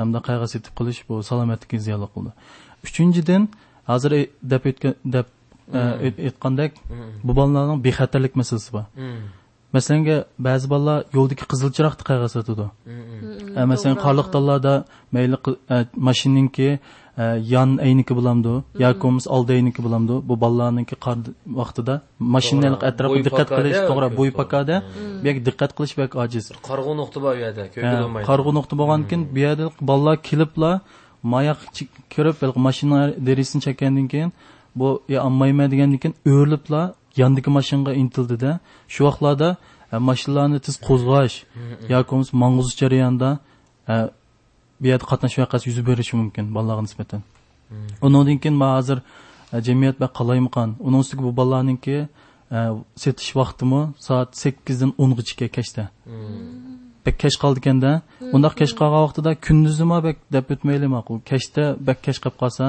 [0.00, 2.30] hamda qayg'a setib qilish bu salomatlikka ziyonli qildi
[2.86, 3.42] uchinchidan
[3.90, 4.12] hozir
[4.52, 4.64] deb
[5.14, 5.26] deb
[6.28, 6.72] aytgandek
[7.26, 8.84] bu bolalarning bexatarlik masalasi bor
[9.76, 10.02] masalan
[10.46, 12.66] ba'zi bolalar yo'ldagi qizil chiroqni qayg'a sotadi
[13.72, 14.74] masalan qorliq tollarda
[15.14, 15.36] mayli
[16.08, 16.68] mashinaniki
[17.54, 18.52] yon ayniki bo'lamdi
[18.84, 21.16] yoki bo'lmasa old ayniki bo'lamdi bu bolalarniki qor
[21.60, 21.94] vaqtida
[22.36, 22.90] mashinalik To'g'ri.
[22.90, 24.38] atrofiga diqqat qilish to'g'ri yoki bo'y to'g'ri.
[24.40, 24.76] pakada
[25.22, 27.64] bu yerga diqqat qilish bek ojiz qarg'u nuqta bor u yerda
[28.30, 30.74] qarg'u nuqta bo'lgandan keyin bu yerda bolalar keliblar
[31.32, 31.60] mayoq
[32.12, 34.30] kirib mashina derisini chekkandan keyin
[34.74, 38.50] bu ya olmayman degandan keyin o'riliblar yandagi mashinaga intildi-da
[38.88, 39.48] shu vaqtlarda
[39.92, 41.36] e, mashinalarni tez qo'zg'ash
[41.92, 43.30] yoki bo'lmasa mang'uzish jarayonida
[43.92, 43.94] e,
[44.80, 47.20] bu yerda qatnash voqeasi yuz berishi mumkin bolalarga nisbatan.
[48.06, 48.98] Undan keyin man hozir
[49.52, 50.68] e, jamiyat bak qalaymiqan.
[50.86, 51.96] Uning ustiga bu bolalarninki
[52.56, 52.58] e,
[53.02, 55.84] setish vaqtimi soat sakkizdan o'ngacha kechda
[57.06, 57.92] bek kech qoldi ekanda.
[58.36, 62.66] Undoq kech qolgan vaqtida kunduzima bek deb o'tmayli ma'qul kechda bek kech qolib qolsa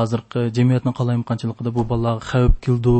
[0.00, 2.96] hozirgi jamiyatning qalaymiqanchiligida bu bolalarga xavf keldi.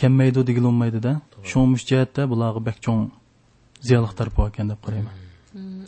[0.00, 1.12] Kelmaydi degan bo'lmaydida
[1.50, 3.02] shu jihatda bularga bek cho'ng
[3.86, 5.14] ziyonli tarafi bor ekan deb qarayman.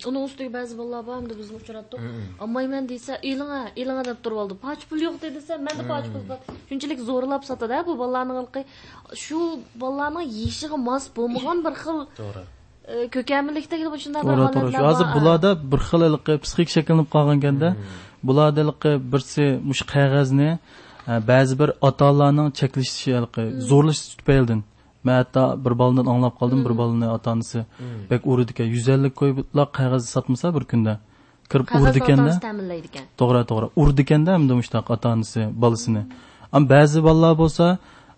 [0.09, 2.01] Uning ustiga ba'zi bolalar bor hamda bizni uchratdik
[2.45, 4.55] olmayman desa eling'a eling'a deb turib oldi.
[4.65, 6.39] Poch pul yo'q desa manda poch pul bor.
[6.69, 8.63] Shunchalik zo'rlab sotadi bu bolalarning ilqi.
[9.25, 9.39] Shu
[9.83, 12.45] bolalarning yeyishiga mos bo'lmagan bir xil to'g'ri.
[12.93, 14.73] e, ko'kamilikdagi shunday bir to'g'ri to'g'ri.
[14.77, 16.03] Holatlar hozir bularda bir xil
[16.45, 17.69] psixik shakllanib qolgan ekanda
[18.29, 20.51] bularda iliqi birsi mush qog'ozni
[21.11, 24.61] e, ba'zi bir ota onalarning cheklashi iliqi zo'rlash tufaylidan
[25.05, 27.65] man hatto bir boladan anglab qoldim bir bolani ota onasi
[28.11, 30.95] bek urdi ekan yuz ellik qo'yiblar qog'oz sotmasa bir kunda.
[31.51, 33.41] Kirib urdi ekanda ota-onasi ta'minlaydi ekan to'g'ri.
[33.51, 36.03] To'g'ri urdi ekanda mushtaq ota onasi bolasini.
[36.57, 37.67] Ammo ba'zi bolalar bo'lsa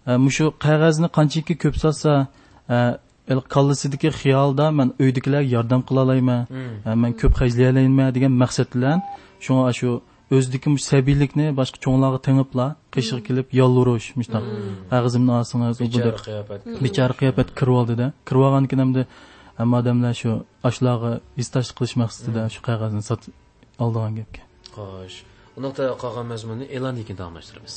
[0.08, 2.12] e, mushu qog'ozni qanchaki ko'p sotsa
[3.32, 6.42] el kallasidagi xiyolda man uydagilarga yordam qila olayman
[7.02, 8.98] man ko'p hajlay olayman degan maqsad bilan
[9.44, 9.90] shunga shu
[10.74, 14.56] mush sabiylikni boshqa cho'nglarga tengiblar qishga kelib yolvurish mushtaq u
[15.80, 15.86] bu
[16.84, 19.02] bechora deb qiyofat kirib oldida kirib olgandan keyin hamda
[19.60, 20.30] hamma odamlar shu
[20.68, 21.12] ashlarga
[21.42, 23.32] istash qilish maqsadida shu qog'ozni sotib
[23.84, 24.42] oldigan gapga.
[24.76, 25.18] Xo'sh.
[25.56, 27.76] Undaqda qolgan mazmunni e'londan keyin davomlashtiramiz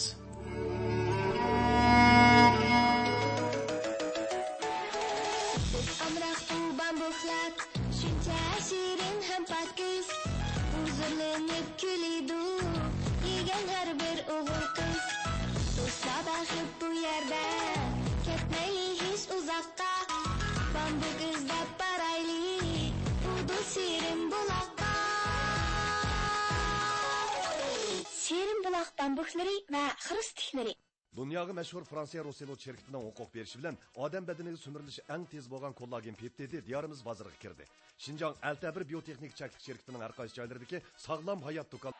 [28.99, 30.73] bambuklari va xrustikleri
[31.15, 36.15] Dunyoga mashhur Fransiya Roselot şirketining huquq berishi bilan odam badaniga sumirilishi eng tez bo'lgan kollagen
[36.21, 37.65] peptidi diyorimiz bozoriga kirdi.
[38.03, 41.93] Shinjong Altabir biotexnik chaklik şirketining har qaysi joylaridagi sog'lom hayot do'kon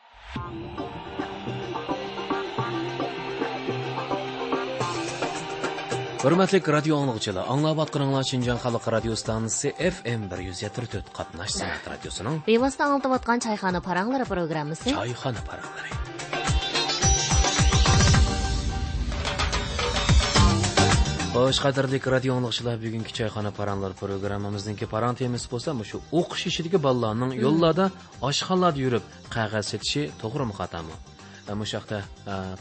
[6.24, 11.54] hurmatli radio anglag'uchilar anglab atqaninglar shinjon xalq radio stansiyasi fm bir yuz yetti to'rt qatnash
[11.60, 14.88] san'at radiosining bevosita anglatayotgan chayxona paranglari programmasi.
[15.00, 15.90] Choyxona paranglari.
[21.30, 27.32] Xo'sh, qadrli radio anglag'uchilar, bugungi choyxona paranglar programmamizningki parang temasi bo'lsa, shu o'qish ishidagi bolalarning
[27.44, 27.86] yo'llarda,
[28.28, 30.94] oshxonalarda yurib qog'oz setishi to'g'rimi xatomi?
[31.60, 31.98] Mushu haqda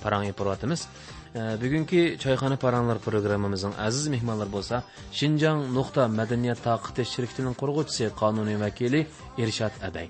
[0.03, 0.81] parang yapyapmiz.
[1.33, 4.75] bugungi choyxona paranglar programmamizning aziz mehmonlari bo'lsa
[5.19, 9.01] shinjong nuqta madaniyat taqiti shirkatining qurg'uvchisi qonuniy vakili
[9.43, 10.07] irshad abay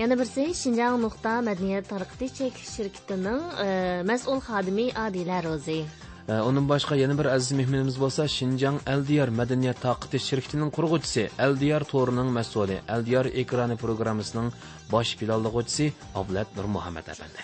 [0.00, 2.34] yana birisi shinjang nuqta madaniyat tarqitish
[2.74, 3.68] shirkatining e,
[4.10, 5.80] mas'ul xodimi adila ro'zi
[6.28, 12.28] undan boshqa yana bir aziz mehmonimiz bo'lsa shinjang aldiyor madaniyat taqiti shirkatining qurg'uvchisi aldiyor to'rining
[12.38, 14.48] mas'uli aldiyor ekrani programmasining
[14.94, 15.86] bosh filollig'uvchisi
[16.20, 17.40] oblat nurmuhammad afandi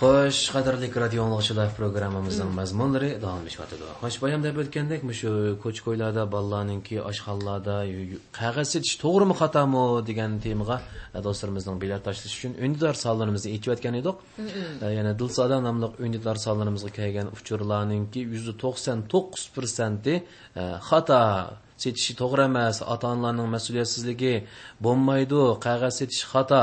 [0.00, 3.76] Xo'sh, qadrli radio anglag'uchilar programmamizning mazmunlari davom etyapti.
[4.00, 5.32] Xo'sh, bayam deb o'tgandek, shu
[5.64, 7.76] ko'ch-ko'ylarda bolalarningki oshxonalarda
[8.38, 10.80] qog'oz setish to'g'rimi xatomi degan temaga
[11.26, 14.16] do'stlarimizning bilat tashlash uchun undidor sonlarimizni aytayotgan edik.
[14.98, 20.16] Yana Dilsoda nomli undidor sonlarimizga kelgan uchurlarningki 99%i
[20.88, 21.20] xato
[21.82, 24.34] setishi to'g'ri emas ota onalarning mas'uliyatsizligi
[24.86, 26.62] bo'lmaydi qog'oz setish xato.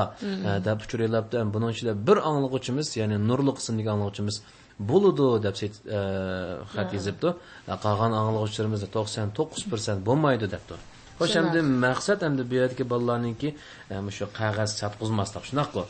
[0.68, 4.36] Deb uchrayapti buning ichida bir anglag'uvchimiz ya'ni nurli qismdagi anglag'uvchimiz
[4.92, 5.56] bo'ludi deb
[6.74, 7.30] xat yozibdi.
[7.86, 10.78] Qolgan anglag'uvchilarimiz to'qson to'qqiz persent bo'lmaydi debdi
[11.20, 13.50] xo'sh endi maqsad endi bu yerdagi bolalarningki
[14.18, 15.84] shu qog'oz sotqizmaslik shunaqa.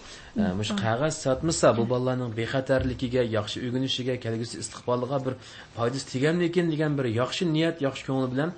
[0.68, 5.34] Shu qog'oz sotmasa bu bolalarning bexatarligiga yaxshi o'rganishiga kelgusi istiqboliga bir
[5.78, 8.50] foydasi teganmikin degan bir yaxshi niyat yaxshi ko'ngil bilan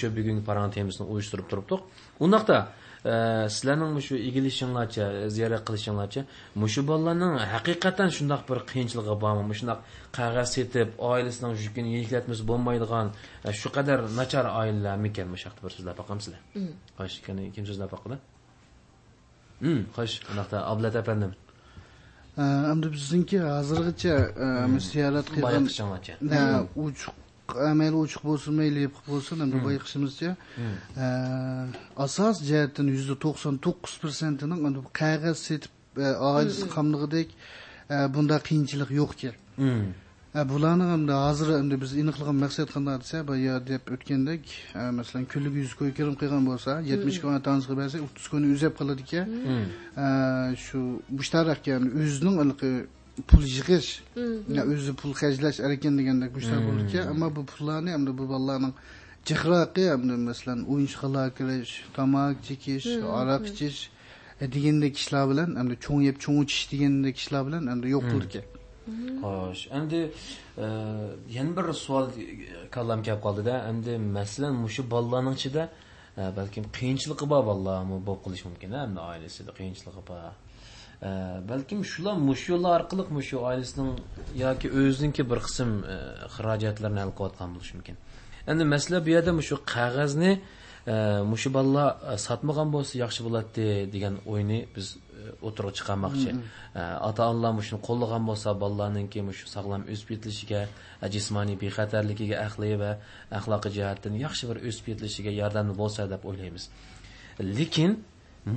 [0.00, 1.80] shu bugungi parang temasini uyushtirib turibdik
[2.24, 2.58] undaqda
[3.04, 5.04] sizlarning shu egilishinglarcha
[5.36, 6.22] ziyorat qilishinglarcha
[6.62, 9.78] mushu bolalarning haqiqatan shundoq bir qiyinchiligi bormi shundoq
[10.18, 13.06] qog'oz setib oilasining yukini yengillatmasi bo'lmaydigan
[13.60, 16.40] shu qadar nachar oilalarmikan shu haqda bir so'zlab boqamsizlar
[16.98, 17.16] xo'sh
[17.54, 18.16] kim so'zlab boqadi
[19.96, 21.32] xo'sh anaqa ablat apandim
[22.72, 24.14] endi bizniki hozirgacha
[24.90, 25.64] ziyorat qilgan
[26.86, 27.02] uch
[27.80, 30.30] mayli ochiq bo'lsin mayli yopiq bo'lsin endi bayqashimizcha
[32.06, 35.72] asos jihatdan yuzda to'qson to'qqiz persentining endi qog'oz setib
[36.30, 37.28] oilasi qamlig'idek
[38.14, 39.34] bunda qiyinchilik yo'qkan
[40.34, 44.42] bularni endi hozir endi biz aniqlagan maqsad qanday desa boya deb o'tgandek
[44.98, 48.72] masalan kunlik yuz ko'y kirim qilgan bo'lsa yetmish kun otamiz qilib bersak o'ttiz kuni uzab
[48.78, 49.26] qoladi ekan
[50.64, 50.80] shu
[51.18, 52.36] mushtarak o'zining
[53.28, 53.90] pul yig'ish
[54.74, 58.74] o'zi pul xarjlash ekan degandek mushtar bo'ldi ekan ammo bu pullarni endi bu bolalarning
[59.28, 62.88] jihraqi endi masalan o'yinchoqlar kirish tomok chekish
[63.20, 63.80] aroq ichish
[64.54, 68.44] degandek ishlar bilan endi cho'ng yeb cho'ng ichish degandek ishlar bilan endi yo'q ekan
[69.22, 70.00] xo'sh endi
[71.36, 72.06] yana bir savol
[72.74, 73.54] kallam kelib qoldida.
[73.70, 75.62] Endi masalan mushu bolalarning ichida
[76.38, 80.20] balkim qiyinchiligi bor bolalarmi bo'lib qolishi mumkin endi oilasida qiyinchiligi bor
[81.50, 83.92] balkim shular mushu yo'llar orqali mushu oilasining
[84.44, 85.70] yoki o'ziniki bir qism
[86.34, 87.96] xarajatlarni hal qilayotgan bo'lishi mumkin.
[88.50, 90.32] Endi masala bu yerda shu qog'ozni
[91.32, 91.88] mushu bolalar
[92.26, 94.86] sotmagan bo'lsa yaxshi bo'ladi degan o'yni biz
[95.48, 96.30] o'tirg'a chiqarmoqchi.
[97.08, 100.62] Ota onalar shuni qo'llagan bo'lsa bolalarninki shu sog'lom o'sib yetilishiga
[101.14, 102.90] jismoniy bexatarligiga aqliy va
[103.38, 106.64] axloqiy jihatdan yaxshi bir o'sib yetilishiga yordamli bo'lsa deb o'ylaymiz.
[107.58, 107.90] Lekin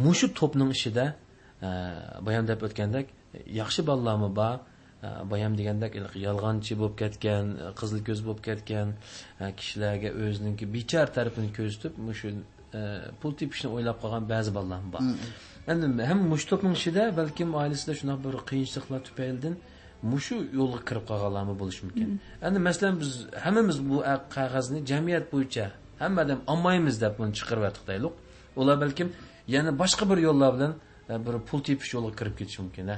[0.06, 1.06] mushu to'pning ishida
[2.28, 3.08] bayam deb o'tgandek
[3.62, 4.56] yaxshi bolalarmi bor
[5.32, 5.94] bayam degandek
[6.28, 8.94] yolg'onchi bo'lib ketgan qizil ko'z bo'lib ketgan
[9.60, 12.30] kishilarga o'ziniki bichar tarafini ko'rsatib shu
[13.22, 15.04] pul tepishni o'ylab qolgan ba'zi bolalar bor
[15.72, 19.56] endi ham mush to'pning ichida balkim oilasida shunaqa bir qiyinchiliklar tufaylidan
[20.12, 22.10] mushu yo'lga kirib qolganlarmi bo'lishi mumkin
[22.48, 23.12] endi masalan biz
[23.46, 23.98] hammamiz bu
[24.36, 25.66] qog'ozni jamiyat bo'yicha
[26.04, 28.14] hammadan olmaymiz deb buni chiqarib yotdik deylik
[28.62, 29.08] ular balkim
[29.56, 30.74] yana boshqa bir yo'llar bilan
[31.10, 32.90] bir pul tepish yo'liga kirib ketishi mumkin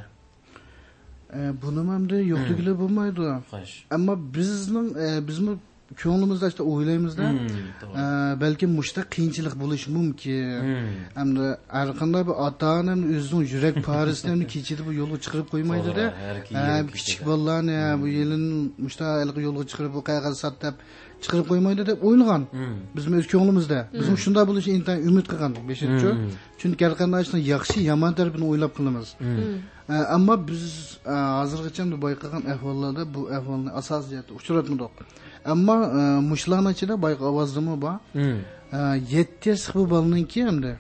[1.63, 3.24] buni endi yo'qligilar bo'lmaydi
[3.98, 4.89] ammo bizning
[5.30, 5.54] bizmi
[6.04, 7.26] ko'nglimizda işte o'ylaymizda
[8.41, 10.43] balkim mushta qiyinchilik bo'lishi mumkin.
[11.15, 16.06] Hamda har qanday bir ota ona o'zining yurak parisini kechida bu yo'lga chiqarib qo'ymaydida
[16.96, 18.46] kichik bolalarni bu yilin
[18.86, 19.06] mushta
[19.48, 20.76] yo'lga chiqarib bu qog'oz sot deb
[21.23, 22.43] chiqarib qo'ymaydi deb o'ylagan
[22.95, 26.10] bizni o'z ko'nglimizda bizim shunday bo'lishi intayin umid qilgan beshinchi
[26.62, 29.08] chunki har qanday ishni yaxshi yomon tarafini o'ylab qilamiz.
[30.15, 30.63] Ammo biz
[31.06, 34.91] e, hozirgacha bayqagan ahvollarda bu ahvolni asosiy uchratmadik.
[35.53, 36.01] Ammo e,
[36.32, 37.95] mushlarni ichida bayqa ovozdimi bor
[38.77, 38.80] E,
[39.15, 40.73] yetti yoshli bu bolaninki hamda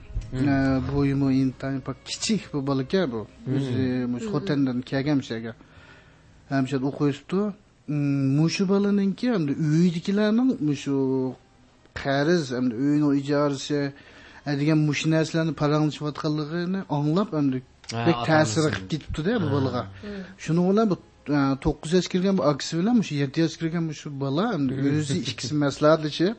[0.91, 3.21] bo'yimi intayin kichik bu bola ekan bu.
[3.55, 5.53] O'zi mush xotandan kelgan mishaga
[6.49, 7.39] hamsha o'qiyapti
[7.87, 10.95] mushu bolaninki hamda uydagilarning mushu
[12.01, 13.79] qarz hamda uyni ijarasi
[14.59, 17.57] degan mush narsalarni paranglashayotganligini anglab hamda
[17.93, 18.75] Ha, bek ota ta'sir onasi.
[18.75, 19.81] qilib ketibdida bu bolaga.
[20.43, 20.95] Shuni bilan bu
[21.35, 24.45] e, to'qqiz yoshga kirgan bu akasi bilan shu yetti yoshga kirgan shu bola
[24.99, 26.35] o'zi ikkisi maslahatlashib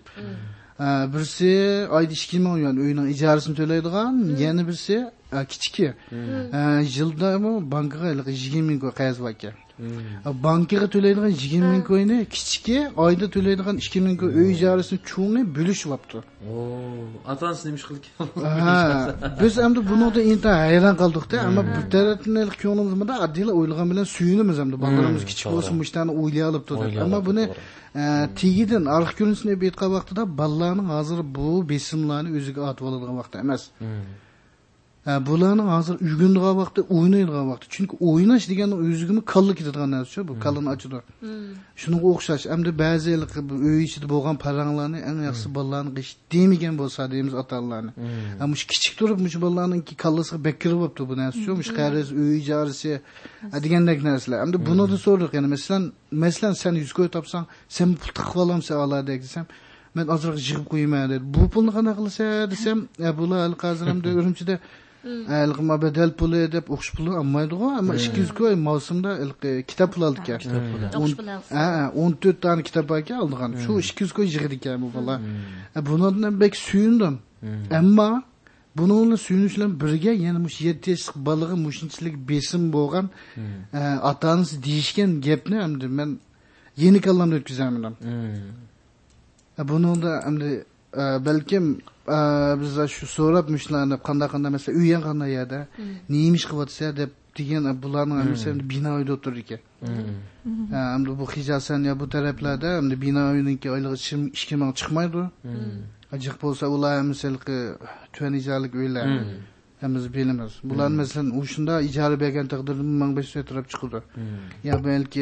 [0.84, 1.52] e, birisi
[1.96, 4.12] oyda ikki ming yuan uyning ijarasini to'laydigan
[4.44, 4.96] yana birisi
[5.32, 5.86] kichiki
[6.96, 9.54] yilda bu bankaga yigirma ming ko'y qarz bor ekan
[10.46, 16.18] bankaga to'laydigan yigirma ming ko'yni kichiki oyda to'laydigan ikki ming ko'y uy ijarasini cho'ngi bo'lishyapti
[17.30, 18.78] ota onasi nima ish qilgan ha
[19.40, 24.76] biz endi bunida intayin hayron qoldikda ammo bir tarafdan ko'nglimizda oddiy o'ylagan bilan suyunamiz endi
[24.84, 27.44] bolalarimiz kichik bo'lsin mushtani o'ylay olibdi deb ammo buni
[28.40, 33.62] tegidan arx ko'rinishini aytgan vaqtida bolalarning hozir bu besimlarni o'ziga otib oladigan vaqt emas
[35.08, 40.68] Bularning hozir uygundigan vaqti o'ynaydigan vaqti chunki o'ynash degani o'zigami kalla ketadigan narsa bu kallani
[40.74, 40.98] ochadi
[41.82, 43.10] shunga o'xshash endi ba'zi
[43.68, 47.92] uy ichida bo'lgan paranglarni eng yaxshisi bolalarni g'ish demagan bo'lsa deymiz ota onalarni
[48.42, 52.08] ammo shu kichik turib mush bolalarninki kallasiga bak kirib bo'libdi bu narsa shu mush qarz
[52.20, 52.92] uy ijarasi
[53.64, 54.38] degandek narsalar.
[54.44, 55.82] Endi buni da so'radik yani masalan
[56.24, 57.44] masalan sen yuz ko'y topsang
[57.76, 59.46] sen pul tiqib olamsan oladek desam
[59.96, 64.08] men ozroq yig'ib qo'yman dedi bu pulni qanaqa qilsa desam "E, bular hali hozir hamda
[64.20, 64.54] urumchida
[65.04, 69.10] ilqi bedel puli deb o'qish puli olmaydiku ammo ikki yuz ko'y mavsumda
[69.70, 70.40] kitob pul oldi ekan.
[72.02, 73.50] O'n to'rt dona kitob bor ekan oldigan.
[73.64, 75.20] Shu ikki yuz ko'y yig'di ekan bu bola.
[75.76, 77.18] E, bundan bek suyundim.
[77.80, 78.10] Ammo
[78.78, 83.06] buni bilan suyunish bilan birga yana mush yetti yoshlik bolaga mushunchalik besim bo'lgan
[83.74, 83.80] e,
[84.10, 86.10] ota onasi deyishgan gapni endi men
[86.76, 87.94] yeni kallamda o'tkazaman
[89.58, 90.50] E, buni da endi
[91.02, 91.64] e, balkim
[92.16, 92.18] e,
[92.60, 95.60] biz shu so'rab mushlarni qanday qanday masalan uyan qanday yerda
[96.12, 99.60] nima ish qilyapsa deb degan bularni bino uyda o'tirar ekan
[100.94, 105.22] endi bu hijosan yo bu taraflarda endi bino uyiniki oyligi ikki ming chiqmaydi
[106.24, 107.58] jiq bo'lsa ular misalki
[108.12, 109.06] tuvan ijaralik uylar
[109.82, 114.00] biz bilamiz bular masalan o'shanda ijara bergan taqdirda ming besh yuz atrab chiqadi
[114.68, 115.20] yo balki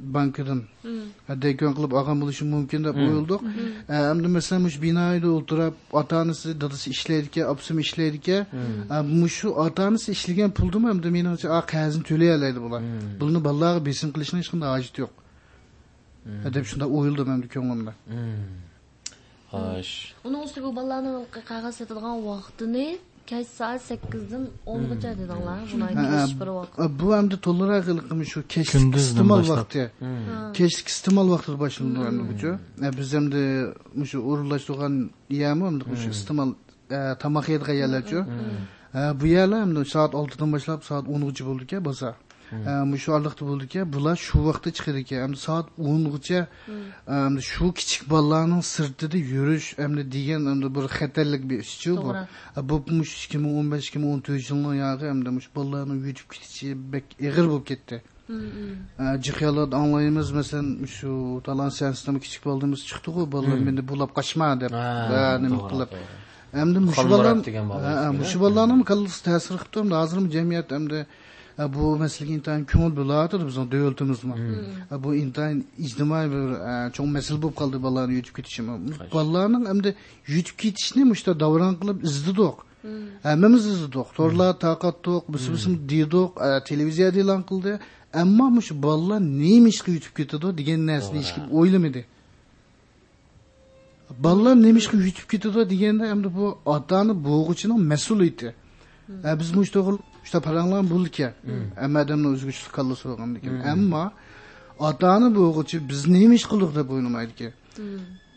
[0.00, 0.60] halqi bankidan
[1.42, 3.40] dekon qilib olgan bo'lishi mumkin deb o'yladik
[3.88, 9.48] E, endi masalan mush binoyda o'tirib ota onasi dadasi ishlaydi ekan opsim ishlaydi ekan shu
[9.64, 10.88] ota onasi ishlagan puldimi?
[10.94, 12.82] Endi menimcha a qarzini to'lay oladi bular
[13.20, 15.12] buni bolalarga besim qilishni hech qanday hojati yo'q.
[16.54, 17.92] Deb shunday o'yladim endi ko'nglimda.
[19.52, 19.94] Xo'sh.
[20.26, 21.10] Uning ustiga bolalarni
[21.50, 22.86] qog'oz sotadigan vaqtini
[23.30, 25.60] kech soat 8dan 10gacha dedinglar.
[25.72, 26.72] Buni Ha, kech bir vaqt.
[27.00, 29.82] bu endi to'liq qilqim shu kechlik iste'mol vaqti
[30.58, 31.56] kechlik iste'mol vaqtida
[32.86, 33.42] E, biz endi
[34.10, 34.94] shu o'rinlashtirgan
[35.42, 35.64] yami
[36.02, 36.50] shu iste'mol
[37.22, 38.18] tomoq yeydigan yerlarchu
[39.20, 42.14] bu yerlar soat oltidan boshlab soat o'ngacha bo'ldi ekan bozor
[43.02, 46.40] shu orliqda bo'ldi ekan bular shu vaqtda chiqadi ekan endi soat o'ngacha
[47.50, 51.92] shu kichik bolalarning sirtida yurish endi degan endi bir xatarlik bir ishchu
[52.68, 55.94] bu bu ikki ming o'n besh ikki ming o'n to'rt yilning yog'i endi mush bolalarni
[56.06, 56.66] yutib ketishi
[57.26, 57.96] ig'ir bo'lib ketdi
[59.26, 61.12] jiqyalarda anglaymiz masalan shu
[61.46, 64.72] talon seansdan kichik bo'ldiğimiz chiqdiku bolalar meni bulab qochma deb
[65.44, 65.90] nima qilib
[66.62, 69.94] endi mush Xolmurat bolalar degan bola Ha, ha, eski, mush bolalarni kallasi ta'sir qilib turibdi
[70.00, 70.98] hozir jamiyat endi
[71.74, 74.34] bu masalaga intayin ko'ngil bo'layotir bizni davlatimizmi
[74.92, 76.48] E, bu intayin ijtimoiy bir
[76.96, 78.62] cho'ng masala bo'lib qoldi bolalarni yutib ketishi
[79.14, 79.90] bolalarning endi
[80.34, 82.56] yutib ketishni mushta davron qilib izdidoq
[83.28, 87.72] hammamiz izdidoq to'rlar taqatdiq biz bisim deydiq e, televiziyada e'lon qildi
[88.22, 92.02] ammo mush bolalar nima ishga yutib ketadi degan narsani hech kim o'ylamadi
[94.24, 96.46] bolalar nima ishga yutib ketadi deganda endi bu
[96.76, 98.48] otani bo'g'ichining mas'uliyati
[99.40, 99.70] biz mush
[100.20, 101.32] to'g'ri shta paranglar bo'ldi
[101.80, 104.04] hamma odamni o'ziga shu kallasi bo'lgan ekan ammo
[104.88, 107.52] otani bo'g'ichi biz nima ish qildik deb o'ylamaydi ekan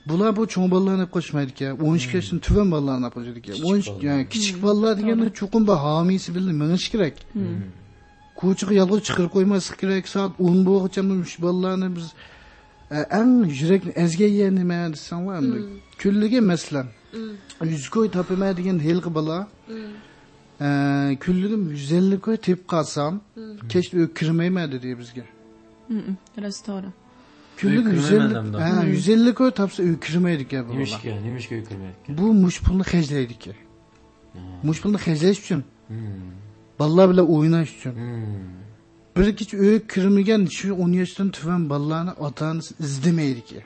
[0.10, 3.56] bular bu cho'ng bolalarni olib qochmaydi ekan o'n ikki yoshdan tuvan bolalarni olib qochadi ekan
[3.68, 7.16] o'n ikki yani kichik bolalar deganda chuqur bir homiysi bilan minish kerak
[8.42, 11.02] ko'chaga yolg'iz chiqarib qo'ymaslik kerak soat o'n bo'lg'icha
[11.32, 12.08] shu bolalarni biz
[12.96, 15.60] e, eng yurakni ezgan nima desanglar endi
[16.02, 16.88] kunligi masalan
[17.74, 19.38] yuz ko'y topamaydigan hilqi bola
[20.62, 20.68] e,
[21.24, 23.22] kunligi yuz ellik ko'y tepib qolsam
[23.70, 25.24] kech uy kirmayman dedi bizga
[26.68, 26.90] to'g'ri
[27.58, 28.78] Kunlik Öykürmey 150 mendamda.
[28.78, 30.72] ha 150 koy tapsa öykürmeydi ki bu.
[30.72, 31.94] Nimishga, nimishga o'kirmaydi.
[32.18, 33.54] Bu mush pulni hajlaydi ki.
[34.64, 35.64] Mush pulni hajlash uchun.
[36.80, 37.94] Ballar bilan o'ynash uchun.
[39.18, 43.60] Bir kecha öy kirmagan shu 10 yoshdan tuvan bolalarni ota-onasi izdamaydi ki.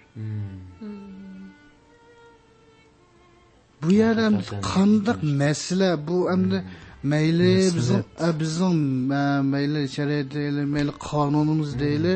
[3.87, 4.35] Bu yer ham
[4.71, 6.59] qandaq masala bu hamda
[7.03, 12.13] mayli bizning a, bizning a, mayli shariat deyli mayli qonunimiz deyli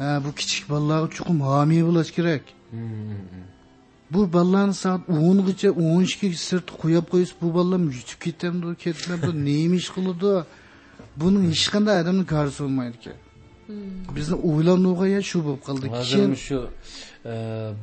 [0.00, 2.44] a, bu kichik bolalarga chuqur homiy bo'lish kerak
[4.12, 9.76] bu bolalarni soat o'ngacha o'n ikki sirt qo'yib qo'ysa bu bolalar yutib ketamdi ketmadi nima
[9.82, 10.32] ish qiladi
[11.20, 13.18] buning hech qanday odamni qarshi bo'lmaydi ekan
[14.16, 16.58] bizni o'ylanuga shu bo'lib qoldi hozir keyin shu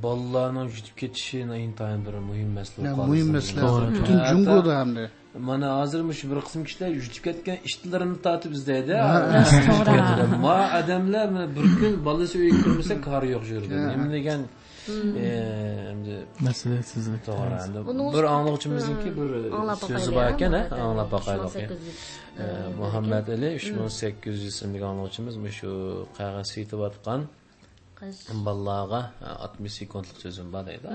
[0.04, 3.92] bolalarning yutib ketishi intayin bir muhim masala muhim masala.
[3.92, 5.10] Butun Jungoda hamda.
[5.40, 8.94] mana hozir shu bir qism kishilar yutib ketgan ishlarini tortib izlaydi
[10.46, 14.42] ma odamlar bir kun bolasi uyga kirmasa kori yo'q shu yerda nima degan
[16.48, 17.56] mas'uliyatsizlik to'g'ri
[18.16, 19.30] bir anglag'uchimizniki bir
[19.82, 20.54] so'zi bor ekan
[20.86, 22.78] anglab boqaylik 3800.
[22.82, 25.72] Muhammad ali uch ming sakkiz yuz ismli anglag'uchimiz shu
[26.18, 27.22] qog'oz yetayotgan
[28.00, 28.20] Qish.
[28.48, 29.02] bolalarga
[29.46, 30.86] oltmish sekundlik so'zim bor deydi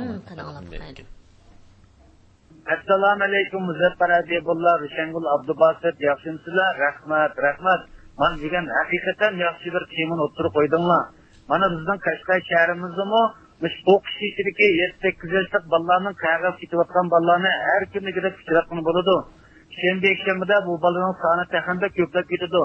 [2.75, 7.81] assalomu alaykum muzaffar adibulloh rushangul abdubasit yaxshimsizlar rahmat rahmat.
[8.21, 11.03] Man degan haqiqatan yaxshi bir temani o'ttirib qo'ydinglar
[11.51, 13.23] mana bizning qashqar shahrimizdami
[13.95, 19.17] o'qish ishidagi yetti sakkiz yoshlik bolalarning qog'oz ketayotgan bolalarni har kuni kirib uchratgan bo'ladi.
[19.81, 22.63] Shanba yakshanbada bu bolalarning soni taxanda ko'plab ketadi.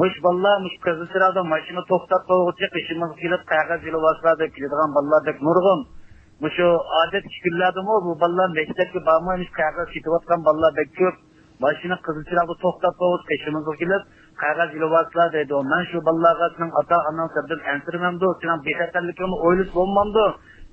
[0.00, 5.80] Mush bolalar mush qizilchiroqda mashina to'xtab qo'yg'uchi qishimiz kelib qog'oz yilvoslarda keladigan bolalardek nurg'un
[6.42, 6.68] Mushu
[7.00, 11.16] odat kunlardami bu bolalar maktabga bormaymiz qog'oz ketayotgan bolalar bek ko'p
[11.64, 14.02] mashina qizilchiroqda to'xtab qo'yib qishimizga kelib
[14.42, 20.24] qog'oz ilyapsizlar deydi man shu bolalarga sening ota onang sirdan ansirmamdi sening bexatarligingni o'ylab bo'lmamdi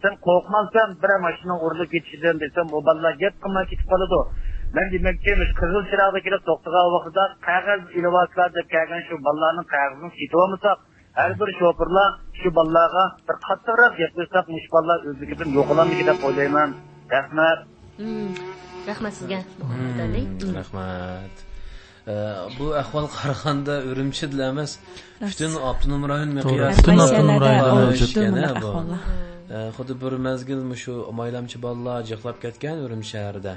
[0.03, 4.19] sen qo'rqmansan bir mashina urilib ketishidan desam bu bolalar gap qilmay ketib qoladi
[4.75, 10.79] man demoqchi qizil chiroqda kelib to'xtagan vaqtida qog'oz ilyapsizlar deb kelgan shu bolalarning qog'ozini ketib
[11.19, 12.09] har bir shoferlar
[12.39, 16.69] shu bolalarga bir qattiqroq gapirsak mush bolalar o'zligidan yo'qolamidi deb o'ylayman
[17.15, 17.59] rahmat
[18.89, 19.39] rahmat sizga
[20.59, 21.33] rahmat
[22.57, 24.71] bu ahvol qaraganda urumchida emas
[25.21, 28.71] butun abtonom rayon miqyosida butun abtonom rayonda bu.
[29.77, 33.53] xuddi bir mezgil shu maylamchi bolalar jiqlab ketgan urum shahrida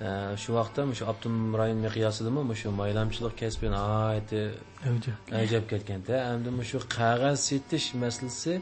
[0.00, 4.42] shu vaqtda shu abtonom rayon miqyosidami shu maylamchilik kasbini nihoyatda
[4.88, 5.12] Avji.
[5.42, 8.54] ajab ketganda endi shu qog'oz setish masalasi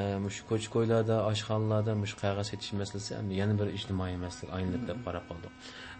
[0.00, 0.02] e,
[0.34, 4.98] shu ko'ch ko'ylarda oshxonalarda shu qog'oz setish masalasi endi yana bir ijtimoiy masala aylanib deb
[5.06, 5.52] qarab qoldik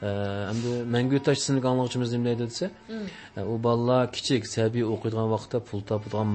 [0.03, 0.09] E,
[0.51, 2.67] endi mangu tosh sinf anglag'uchimiz nima deydi desa
[3.39, 6.31] e, u bolalar kichik sabiy o'qiydigan vaqtda pul topadigan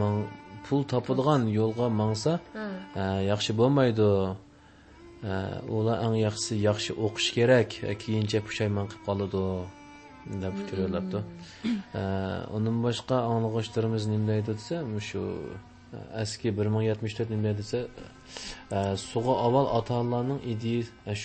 [0.68, 2.34] pul topadigan yo'lga mangsa
[3.32, 4.08] yaxshi bo'lmaydi
[5.24, 9.41] ular eng yaxshisi yaxshi o'qish kerak e, keyincha pushaymon qilib qoladi
[10.43, 11.22] deb fikr yo'llabdi
[12.57, 15.24] undan boshqa anglag'uchilarimiz nima deydi desa shu
[15.97, 17.80] e, eski bir ming yetmish to'rt nima deydi desa
[18.78, 18.80] e,
[19.11, 20.39] sug'a avval ota onalarning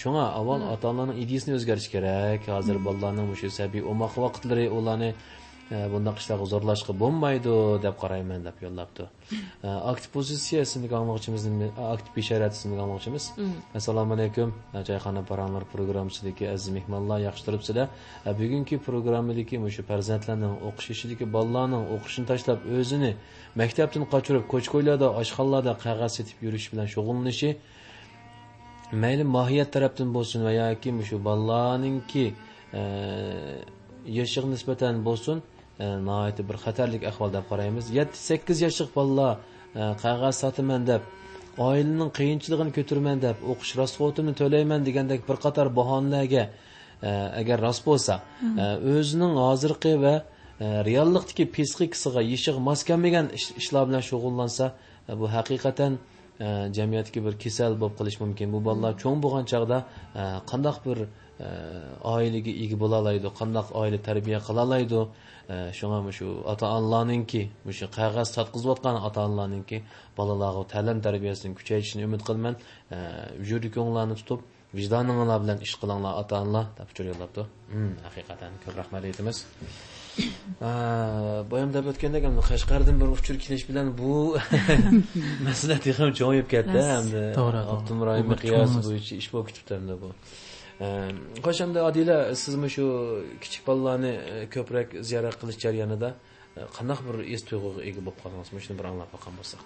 [0.00, 2.48] shunga avval ota onalarning ideyasini o'zgartirish kerak.
[2.56, 5.10] Hozir bolalarning shu sabiy o'moq vaqtlari ularni
[5.94, 7.52] bundoq ishlarga zo'rlashga bo'lmaydi
[7.84, 9.08] deb qarayman deb yo'llabdi.
[9.66, 11.44] E, aktiv pozitsiyasini anglag'uchimiz
[11.94, 13.24] aktiv bisharatini anglag'uchimiz
[13.78, 14.48] assalomu alaykum.
[14.88, 17.88] Jayxona paranglar programmasidagi aziz mehmonlar yaxshi turibsizlar
[18.26, 23.12] E, bugungi programmadagi shu farzandlarning o'qish ishidagi bolalarning o'qishini tashlab o'zini
[23.60, 27.50] maktabdan qochirib ko'ch ko'ylarda oshxonalarda qog'oz setib yurish bilan shug'ullanishi
[29.04, 32.24] mayli mohiyat tarafdan bo'lsin va yoki shu bolalarninki
[32.80, 32.82] e,
[34.18, 37.90] yoshiga nisbatan bo'lsin e, E, nihoyatda bir xatarlik ahvol deb qaraymiz.
[37.98, 39.36] Yetti sakkiz yoshlik bolalar
[39.74, 41.02] e, qog'oz sotaman deb
[41.68, 46.44] oilaning qiyinchiligini ko'tirman deb o'qish расходini to'layman degandek bir qator bahonalarga
[47.08, 47.10] e,
[47.40, 48.20] agar rost bo'lsa
[48.94, 50.14] o'zining hozirgi va
[50.88, 53.26] reallikdagi psixikasiga yeshig mos kelmagan
[53.60, 54.66] ishlar bilan shug'ullansa
[55.20, 55.92] bu haqiqatan
[56.76, 58.52] jamiyatga bir kasal bo'lib qolishi mumkin.
[58.54, 59.78] Bu bolalar cho'ng bo'lgan chog'da
[60.50, 61.08] qandoq bir e,
[62.14, 65.00] oilaga ega bo'la oladi qandoq oila tarbiya qila oladi
[65.54, 67.42] e, shunga shu ota onalarninki
[67.78, 69.78] shu qog'oz sotqizayotgan ota onalarninki
[70.18, 72.54] bolalarga ta'lim tarbiyasini kuchaytirishini umid qilaman
[72.94, 72.98] e,
[73.40, 74.40] vujudi ko'nglarni tutib
[74.78, 79.38] vijdoninglar bilan ish qilinglar ota onalar deb yo'llabdi Hmm, haqiqatan ko'p rahmat aytamiz.
[81.52, 84.12] Boyam deb o'tgandek endi qashqardan bir uchur kelish bilan bu
[85.46, 90.10] masala ham cho'yib ketdi endi To'g'ri, abdumroim miqyosi bo'yicha ish bo'lib ketibdi endi bu
[91.44, 92.84] xo'sh endi odila sizmi shu
[93.42, 94.12] kichik bolalarni
[94.54, 96.10] ko'proq ziyorat qilish jarayonida
[96.76, 99.62] qandaq bir es tuyg'uga ega bo'lib qoldingizmi shuni bir anglab boqqan bo'lsak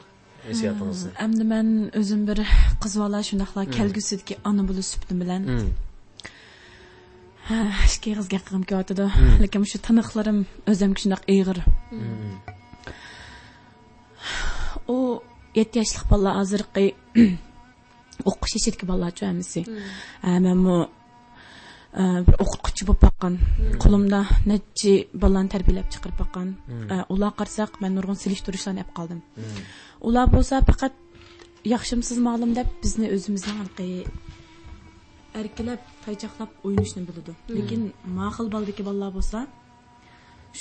[0.50, 1.68] hissiyotingizni Әмді мен
[2.00, 2.42] өзім бір
[2.82, 5.42] қыз бала шундaqla kelgusidagi ona bo'lish suhbatim bilan.
[5.50, 5.70] Hmm.
[7.86, 9.06] ikki qizga qilgim kelyotidi.
[9.42, 10.38] Lekin shu tiniqlarim
[10.70, 11.58] o'zimga shundoq ig'ir.
[14.94, 14.98] U
[15.58, 16.86] yetti yoshlik bolalar hozirgi
[18.30, 18.68] o'qish
[19.22, 19.60] hammasi
[20.22, 20.76] manmu
[21.96, 23.34] bir o'qituvchi bo'lib boqqan
[23.82, 24.20] qo'limda
[24.52, 24.92] nechi
[25.22, 26.48] bolani tarbiyalab chiqarib boqqan
[27.14, 29.20] ular qarasak man nurg'un silishtirishlarni olib qoldim
[30.08, 30.94] ular bo'lsa faqat
[31.74, 33.90] yaxshimsiz ma'lum deb bizni o'zimizni orqai
[35.40, 37.82] erkilab paychoqlab o'ynashni biladi lekin
[38.18, 39.38] ma'qil boldagi bolalar bo'lsa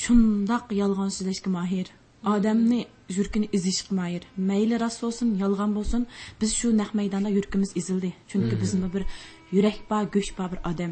[0.02, 1.88] shundoq yolg'on so'zlashga mahir
[2.34, 2.80] odamni
[3.18, 6.02] yurkini ezishga mahir mayli rost bo'lsin yolg'on bo'lsin
[6.42, 9.04] biz shu naq maydonda yurkimiz ezildi chunki bizni bir
[9.56, 10.92] yurak bor go'sht bor bir odam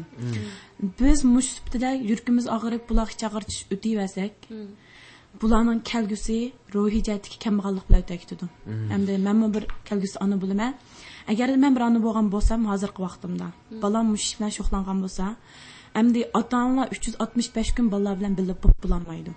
[1.00, 4.34] biz mush sifatida yurkimiz og'rib buloq chaqirtish o'tayversak
[5.42, 6.38] bularning kelgusi
[6.74, 8.46] ruhiy jihatdagi kambag'allik bilan o'tayotidi
[8.92, 10.72] hamda manmi bir kelgusi ona bo'laman
[11.32, 13.46] agar man bir ona bo'lgan bo'lsam hozirgi vaqtimda
[13.84, 15.24] bolam mush bilan shug'ullangan bo'lsa
[16.00, 19.32] endi ota onalar uch yuz oltmish besh kun bolalar bilan birga bo'lib bo'lolmaydi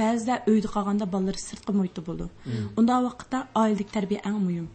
[0.00, 2.26] ba'zida uyda qolganda bolalar sirtqi muhitda bo'ldi
[2.78, 4.66] unda vaqtda oiladagi tarbiya eng muhim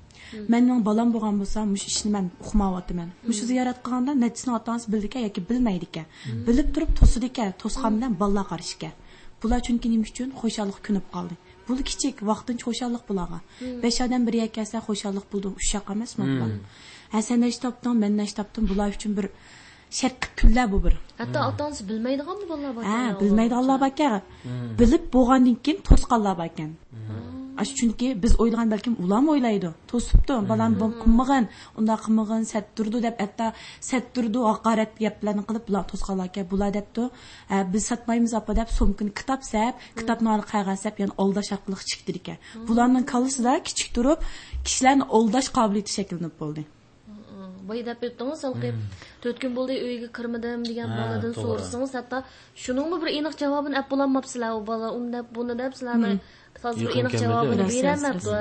[0.54, 5.06] mening bolam bo'lgan bo'lsa mush ishni man uqmayaptiman mush ziyorat qilganda nechisini ota onasi bildi
[5.12, 6.06] ekan yoki bilmaydi ekan.
[6.48, 8.94] Bilib turib to'sidi ekan to'sqan bilan bolalar qarish ekan
[9.42, 11.36] bular chunki nima uchun xo'shallik kunib qoldi.
[11.68, 13.40] Bu kichik vaqtincha xo'shallik bularga
[13.84, 15.48] besh odam bir kelsa xo'shallik bo'ldi.
[15.62, 16.52] Ushoq emasmi bular
[17.14, 19.26] ha sen nesh topding man nesh topdim bular uchun bir
[20.00, 20.94] shartli kunlar bu bir.
[21.22, 24.22] Hatto ota onasi bilmaydigan bolalar bor ha bilmaydiganlar bor ekan
[24.80, 26.72] bilib bo'lgandan keyin to'sqanlar bor ekan
[27.64, 29.70] chunki biz o'ylagan balkim ularmi o'ylaydi.
[29.92, 30.34] To'sibdi.
[30.52, 31.48] Balam bu qilmagan
[31.80, 33.48] unda qilmagan satturdi deb hatto
[33.90, 37.04] satturdi haqorat gaplarni qilib bular to'sqanlar ekan bular debdi.
[37.52, 42.12] "Ha, biz sotmaymiz apa deb sumkani kitob sab kitobni qag'az sab yana oldash orqali chiqdi
[42.20, 42.38] ekan.
[42.68, 44.20] Bularning kallasida kichik turib
[44.66, 46.64] kishilarni oldash qobiliyati shakllanib bo'ldi
[47.70, 48.70] boya deb o'tdingiz halqi
[49.24, 52.18] to'rt kun bo'ldi uyga kirmadim degan boladan so'rasangiz hatto
[52.64, 56.14] shuningmi bir aniq javobini olib bo'lolmabsizlar u bola uni deb buni deb sizlarni
[56.64, 58.32] hozir bir aniq javobini berolmabdi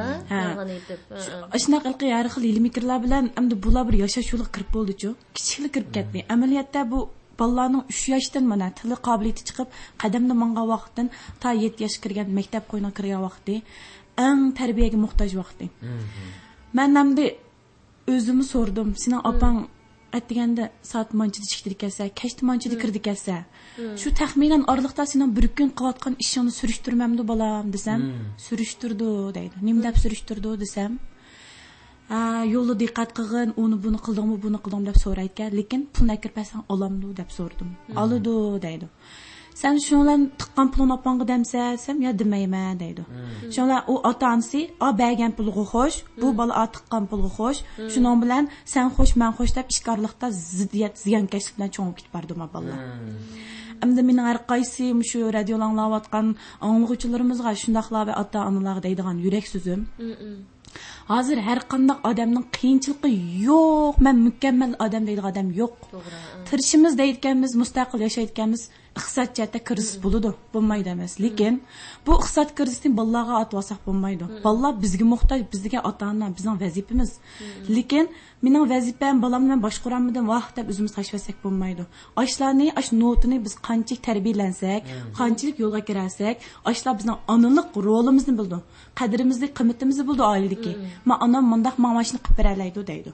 [1.64, 2.72] shunaqa qilqi har xil ilmiy
[3.05, 7.01] bilan endi bular bir yashash yo'liga kirib bo'ldichu kichiklik kirib ketdi amaliyotda bu
[7.41, 9.68] bolalarning uch yoshdan mana tili qobiliyati chiqib
[10.03, 11.07] qadamda mangan vaqtdan
[11.43, 13.55] to yetti yoshga kirgan maktab qo'yniga kirgan vaqti
[14.29, 15.64] eng tarbiyaga muhtoj vaqti
[16.79, 17.25] man endi
[18.12, 18.88] o'zimni so'rdim.
[19.02, 19.57] Seni opang
[20.18, 23.36] aytganda soat manchida chiqdi kelsa kechda manchida kirdi kelsa.
[24.00, 28.00] Shu taxminan oraliqda seni bir kun qilayotgan ishingni surishtirmamdi bolam desam
[28.46, 29.55] surishtirdi deydi.
[29.68, 30.92] Nim deb surishtirdi desam
[32.12, 32.20] "Ha,
[32.55, 37.09] yo'lda diqqat qilgin uni buni qildingmi buni qildingmi deb so'raydi ekan lekin pulni akirpasang olamdi
[37.20, 37.70] deb so'radim
[38.02, 38.34] oladi
[38.66, 38.86] deydi
[39.62, 43.02] sen shular tiqqan pulni opangga demsa desam yo demayman deydi.
[43.55, 47.61] Shular u ota onasi o bergan pulga xo'sh bu bola o tiqqan pulga xo'sh
[47.92, 50.26] shuning bilan sen xo'sh man xo'sh deb ishkorlikda
[50.57, 52.80] ziddiyat ziyonkashlik bilan cho'ngib ketib bordi bolalar
[53.84, 56.26] endi mening har qaysi shu radiolar anglayotgan
[56.68, 59.80] anglag'uvchilarimizga shundoqlar ota onalarga deydigan yurak so'zim
[61.12, 63.11] hozir har qanday odamning qiyinchiligi
[63.48, 65.74] yo'q man mukammal odam deydigan odam yo'q
[66.48, 68.62] tirishimiz deyotganmiz mustaqil yashayotganmiz
[68.99, 71.55] iqtisod jihatda krizis bo'ladi bo'lmaydi emas lekin
[72.07, 77.11] bu iqtisod krizisni bolalarga atib olsak bo'lmaydi bolalar bizga muhtoj bizga ota ona bizning vazifamiz
[77.76, 78.09] lekin
[78.45, 81.84] mening vazifam bolam bilan boshqarammidim vah deb o'zimiz tashlasak bo'lmaydi.
[82.22, 84.82] Ashlarni ash notini biz qanchalik tarbiyalansak
[85.20, 86.36] qanchalik yo'lga kirarsak
[86.70, 88.59] ashlar bizning onalik rolimizni bildi
[89.01, 90.72] qadrimizni qimmatimizni bildi oiladagi.
[91.09, 93.11] Man onam mundaq mamashni qilib beralaydi deydi.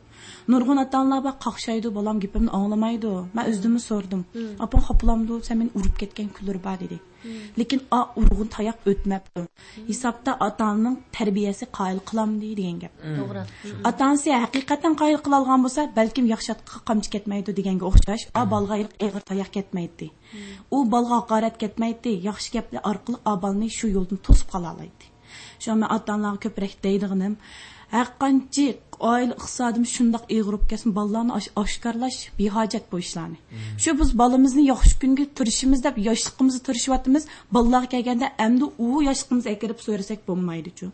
[0.53, 3.13] Nurg'un ota onalar bor qaqshaydi bolam gapimni anglamaydi.
[3.37, 4.23] Man o'zimni so'rdim.
[4.65, 6.99] Opam xoplaamdi sen meni urib ketgan kunlar bor dedi
[7.61, 9.45] lekin a urg'un tayoq o'tmabdi
[9.91, 13.43] hisobda ota onaning tarbiyasi qoyil qilamdi degan gap to'g'ri
[13.89, 16.53] ota onasi haqiqatan qoyil qilolgan bo'lsa balkim yaxshi
[16.89, 18.43] qamchi ketmaydi deganga o'xshash a
[19.31, 20.11] tayoq ketmaydi
[20.77, 25.07] u bolga haqorat ketmaydi yaxshi gaplar orqali a bolani shu yo'ldan to'sib qola oladi
[25.63, 27.35] shu man ota onalarga ko'proq deydiganim
[27.95, 28.67] har qancha
[29.11, 33.39] oila iqtisodim shundoq eg'irib ketsin bolalarni osh- oshkorlash behojat bu ishlarni.
[33.83, 37.23] Shu biz bolamizni yaxshi kunga turishimiz deb yoshligimizni tirishyapmiz
[37.57, 40.87] bolalarga kelganda endi u yoshligimizni akirib so'rasak bo'lmaydichu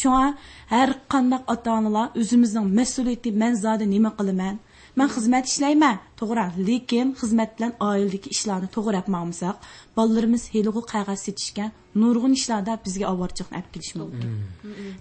[0.00, 0.26] shunga
[0.74, 4.56] har qanday ota onalar o'zimizning mas'uliyati man zodi nima qilaman
[4.98, 8.68] man xizmat ishlayman to'g'ri lekin xizmat bilan oiladagi ishlarni
[8.98, 9.56] yapmamsak
[9.96, 11.70] bolalarimiz heligu qog'oz setishgan
[12.02, 14.30] nurg'un ishlarda bizga ovorchiqni olib kelishi mumkin.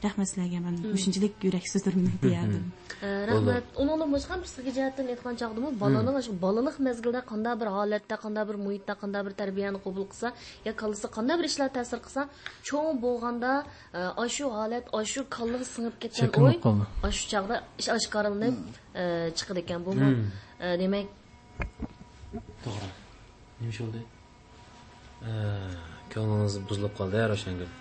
[0.05, 2.65] Rahmat sizlarga man shunchalik yurak so'zlarimni deyardim.
[3.31, 3.63] Rahmat.
[3.81, 5.69] Undan boshqa bir sizga jihatdan aytgan chog'dimi?
[5.83, 10.27] Bolaning shu bolalik mezgilda qanday bir holatda qanday bir muhitda qanday bir tarbiyani qabul qilsa
[10.67, 12.21] yo kallasi qanday bir ishlar ta'sir qilsa
[12.69, 13.51] cho'ng bo'lganda
[14.35, 14.83] shu holat
[15.13, 16.29] shu kallaga singib ketgan
[17.05, 18.55] o'y shu chog'da ish oshkoralanib
[19.37, 19.91] chiqadi ekan bu
[20.81, 21.07] demak
[22.65, 22.89] to'g'ri.
[23.61, 24.01] Nima ish bo'ldi?
[26.13, 27.71] Ko'nglingiz buzilib qoldi ya ravshangul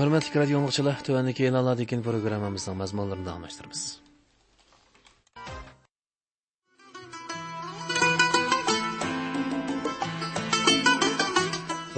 [0.00, 3.82] hurmatli radio anglichilar tuvandagi e'lonlardagi programmamizning mazmunlarini almashtiramiz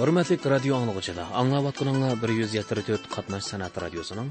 [0.01, 4.29] hurmatli radio anglag'uchilar anglayotganinglar bir yuz yetmish to'rt qatnash san'at radiosining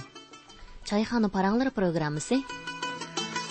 [0.91, 2.37] choyxona paranglari programmasi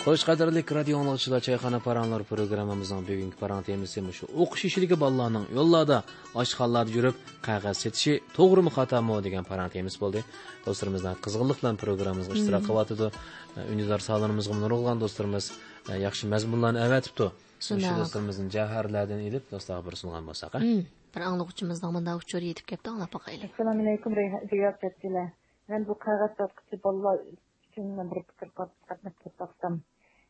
[0.04, 5.98] Xo'sh, qadrli radio anglag'uchilar, choyxona paranlar programmamizning bugungi parang temasi shu o'qish ishidagi bolalarning yo'llarda,
[6.42, 7.16] oshxonalarda yurib
[7.48, 10.20] qog'oz setishi to'g'rimi xatomi degan parang temas bo'ldi.
[10.68, 13.08] Do'stlarimizdan qizg'inlik bilan programmamizga ishtirok qilyotdi.
[13.74, 15.46] Unidor sog'lig'imizga nurg'ulgan do'stlarimiz
[16.06, 17.28] yaxshi mazmunlarni avatibdi.
[17.66, 20.64] Shu do'stlarimizning jaharlardan ilib do'stlarga bir sungan bo'lsak.
[21.16, 23.44] bir anlıqçımızdan mında uçur yetib kepti anlap bakaylı.
[23.46, 24.16] Assalamu alaikum
[24.52, 25.34] Riyad Cetile.
[25.70, 27.18] Ben bu kağıt tatkısı balla
[27.72, 28.50] için bir fikir
[28.88, 29.82] katmak taksam.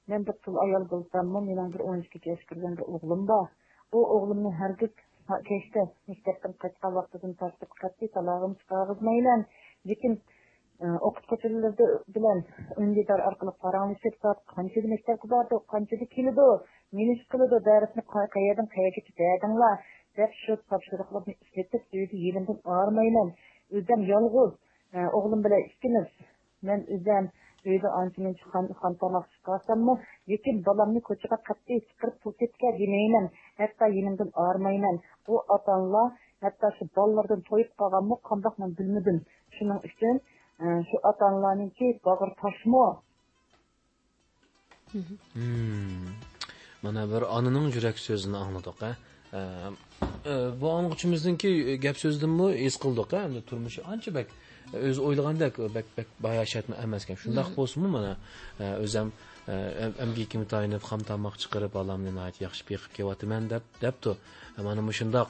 [0.10, 3.50] Ben bir tıl ayal bulsam mı, benim bir 12 yaş kırgan bir oğlum da.
[3.92, 4.94] O her gün
[6.08, 6.54] mektepten
[8.14, 8.58] talağım.
[9.88, 10.22] Lekin
[10.80, 12.40] o'qituvchilarni bilan
[13.30, 14.16] orqali paranglashib
[14.56, 16.44] qanchada maktabga bordi qanchada keldi
[17.32, 19.24] qildi
[20.20, 23.30] deb shu topshiriqlarni ishlatib, uyda yerimdan og'rimayman.
[23.78, 24.51] O'zim yolg'iz,
[25.17, 26.09] o'g'lim bilan ikkimiz.
[26.67, 27.26] Men o'zim
[27.67, 28.45] uyda ancha muncha
[28.82, 29.93] xon tomoq chiqarsammi
[30.32, 33.26] lekin bolamni ko'chaga qat'iy chiqarib pul ketga demayman
[33.59, 34.95] hatto yenimdan og'rimayman
[35.32, 35.74] u ota
[37.05, 38.15] onalar to'yib qolganmi
[38.80, 39.17] bilmadim
[39.57, 40.15] shuning uchun
[40.89, 41.26] shu ota
[47.13, 48.38] bir onaning yurak so'zini
[50.62, 54.28] bu anglag'uchimizniki gap so'zdanmi es qildik endi turmushi ancha bak
[54.88, 58.14] o'zi o'ylagandek bak bak bayashatmi emas ekan shundoq bo'lsinmi mana?
[58.86, 59.12] O'zim
[60.06, 62.12] amgikimni tayinib ham tomoq chiqarib bolamni
[62.45, 64.12] yaxshi beqib kelyaptiman deb debdi.
[64.68, 65.30] Mana shundoq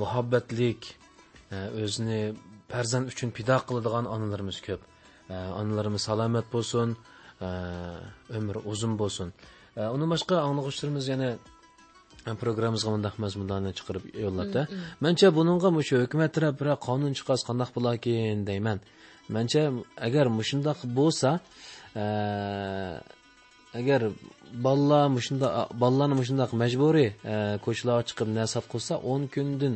[0.00, 0.80] muhabbatlik
[1.84, 2.20] o'zini
[2.72, 4.80] farzand uchun pido qiladigan onalarimiz ko'p.
[5.60, 6.88] Onalarimiz salomat bo'lsin
[8.38, 9.28] umri uzun bo'lsin.
[9.94, 11.30] Undan boshqa anglag'uchilarimiz yana
[12.42, 14.60] programmamizga mundaq mazmunlarni chiqarib yo'llabdi
[15.04, 18.78] mancha buningga shu hukumat taraf bir qonun chiqarsa qandaq bo'larkin deyman
[19.36, 19.62] mancha
[20.06, 21.30] agar mushundoq bo'lsa
[23.80, 24.00] agar
[24.66, 25.46] bolalar mushunda
[25.82, 27.10] bolalarni mushundoq majburiy
[27.66, 29.74] ko'chalarga chiqib nasat qilsa o'n kundan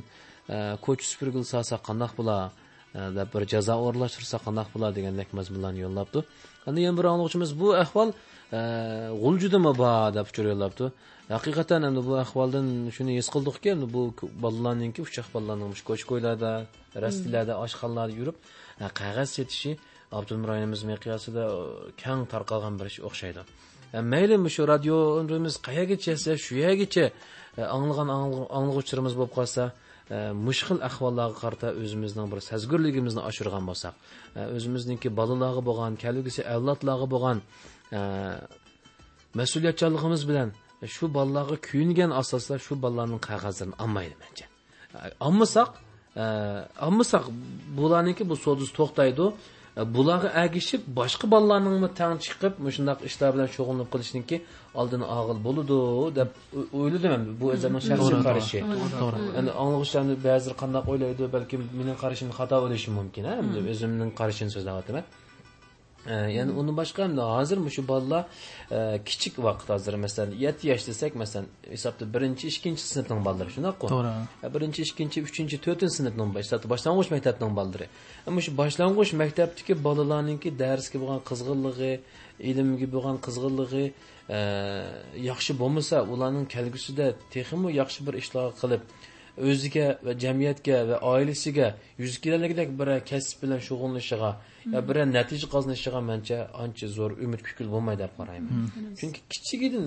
[0.85, 2.41] ko'cha supurgil solsa qandaq bo'lar
[3.19, 6.19] deb bir jazo o'rlashtirsa qandaq bo'lar degandek mazmunlarni yo'llabdi
[6.69, 8.09] endi yana bir anglag'uchimiz bu ahvol
[9.23, 10.87] g'uljudimi bor deb yo'llabdi
[11.35, 12.67] haqiqatan endi bu ahvoldan
[12.97, 14.03] shuni his qildikki endi bu
[14.45, 16.53] bolalarninki uchoq bolalarning ko'ch ko'ylarda
[17.05, 18.37] rastilarda oshxonalarda yurib
[19.01, 19.73] qog'oz setishi
[20.19, 21.45] abdulmuroyimiz miqyosida
[22.03, 23.43] kang tarqalgan bir ish o'xshaydi.
[24.13, 27.05] Mayli shu radiomiz qayergacha shu yergacha
[27.77, 28.09] anglagan
[28.59, 29.63] anglag'uvchilarimiz bo'lib qolsa
[30.49, 33.95] mushkil ahvollarga qarata o'zimizning bir sazgurligimizni oshirgan bo'lsak
[34.57, 37.39] o'zimizniki bolalarga bo'lgan kelgusi avlodlarga bo'lgan
[39.41, 40.49] mas'uliyatchanligimiz bilan
[40.87, 44.47] shu bolalarga kuyingan asosda shu bolalarning qog'ozlarini olmaydi mancha
[45.27, 45.71] olmasak
[46.87, 47.25] olmasak
[47.79, 49.27] bularniki bu so'ziz to'xtaydi
[49.95, 54.37] bularga agishib boshqa bolalarning tang chiqib shundoq ishlar bilan shug'ullanib qilishniki
[54.81, 55.79] oldini og'il bo'ludi
[56.19, 56.29] deb
[56.81, 58.59] o'yladim bu o'zimning shaxsiy qarashi
[59.39, 63.25] endi anglag'uchilarni ba'zi qandoq o'ylaydi balkim mening qarashim xato bo'lishi mumkin
[63.73, 65.05] o'zimning qarashimni so'zlayapman
[66.09, 68.23] ya'ni undan boshqa endi hozir shu bolalar
[69.09, 74.53] kichik vaqt hozir masalan yetti yosh desak masalan hisobda birinchi ikkinchi sinfning bolalari shundoqku to'g'ri
[74.55, 76.31] birinchi ikkinchi uchinchi to'rtinchi sinfning
[76.73, 77.87] boshlang'ich maktabning bolalari
[78.29, 81.93] ammo shu boshlang'ich maktabdagi bolalarninki darsga bo'lgan qizg'inligi
[82.51, 83.85] ilmga bo'lgan qizg'inligi
[85.31, 88.83] yaxshi bo'lmasa ularning kelgusida texmi yaxshi bir ishlar qilib
[89.51, 91.69] o'ziga va jamiyatga va oilasiga
[92.03, 94.31] yuz kelagidek bir kasb bilan shug'ullanishiga
[94.75, 98.53] yo bir natija qozonishiga mancha ancha zo'r umid kukul bo'lmaydi deb qarayman.
[99.01, 99.85] Chunki kichigidan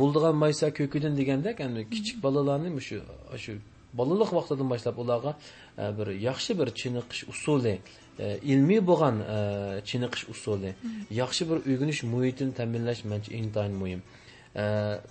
[0.00, 2.98] bo'ldigan maysa ko'kidan degandek endi kichik bolalarni shu
[3.44, 3.52] shu
[3.98, 5.32] bolalik vaqtidan boshlab ularga
[5.98, 7.74] bir yaxshi bir chiniqish usuli
[8.24, 9.38] e, ilmiy bo'lgan e,
[9.90, 10.70] chiniqish usuli
[11.22, 14.00] yaxshi bir uyg'unish muhitini ta'minlash manimcha intayin muhim.
[14.00, 14.19] E,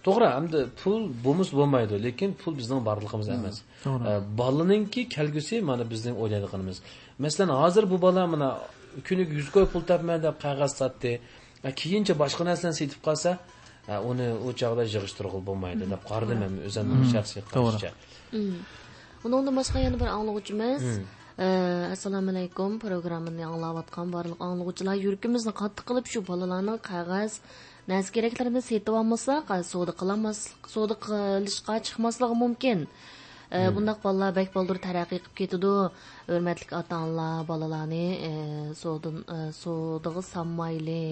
[0.05, 3.57] to'g'ri hamda pul bo'lmas bo'lmaydi lekin pul bizning borlig'imiz emas.
[3.85, 4.03] to'g'ri.
[4.09, 6.77] E, bolaninki kelgusi mana bizning o'ylaydiganimiz.
[7.25, 8.49] Masalan hozir bu bola mana
[9.07, 11.11] kuniga yuz ko'y pul topman deb qog'oz sotdi
[11.81, 13.31] keyincha boshqa narsani setib qolsa
[14.09, 17.91] uni u chog'da yig'ishtirg'il bo'lmaydi deb qaradim men o'zimning shaxsiy qarashcha
[19.25, 20.83] Undan boshqa yana bir anglovchimiz
[21.39, 21.91] Hmm.
[21.95, 27.37] Assalomu alaykum programmani anglayotgan barliq anglovchilar yurkimizni qattiq qilib shu bolalarning qog'oz
[27.89, 29.33] narsa keraklarini setib olmasa
[29.71, 30.39] savdo qilmas
[30.73, 32.79] savdo qilishga chiqmasligi mumkin
[33.75, 35.71] bundaq bolalar bak boldur taraqqiy qilib ketidi
[36.31, 38.05] hurmatli ota onalar bolalarni
[40.33, 41.03] sanmayli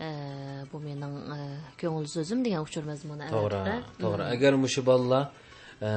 [0.00, 1.14] Ee, bu mening
[1.80, 5.24] ko'ngil so'zim degan uchur mazmuni to'g'ri to'g'ri agar mushu bolalar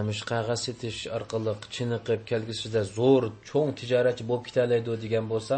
[0.10, 5.56] mush qog'oz setish orqali chiniqib kelgusida zo'r cho'ng tijoratchi bo'lib ketaoladi degan bo'lsa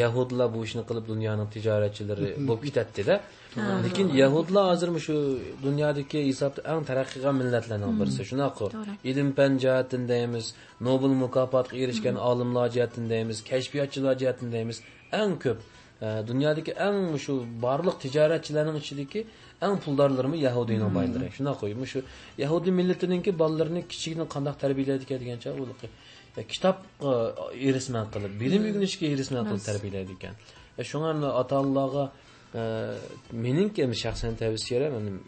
[0.00, 3.14] yahudlar bu ishni qilib dunyoning tijoratchilari bo'lib ketadida.
[3.84, 5.16] Lekin yahudlar hozir shu
[5.66, 8.22] dunyodagi hisobda eng taraqqiy qilgan millatlarning birisi?
[8.30, 8.66] Shunaqa.
[9.10, 10.46] Ilm fan jihatdan deymiz
[10.88, 14.78] nobel mukofotiga erishgan olimlar jihatdan deymiz kashfiyotchilar jihatdan deymiz
[15.20, 15.58] eng ko'p
[16.04, 17.32] e, dunyodagi eng shu
[17.64, 19.20] barliq tijoratchilarning ichidagi
[19.66, 21.26] eng puldorlarimi yahudiyning boylari.
[21.38, 21.64] Shunaqa.
[21.92, 22.00] Shu
[22.44, 25.48] yahudiy millatininki bolalarini kichikdan qandoq tarbiyalaydi ekan degancha
[26.42, 27.12] kitobga
[27.68, 30.34] erisman qilib bilim o'rganishga erisman qilib tarbiyalaydi ekan.
[30.78, 32.04] E, shunga ota onalarga
[32.60, 32.62] e,
[33.46, 35.20] meningki shaxsan tavsiyalarim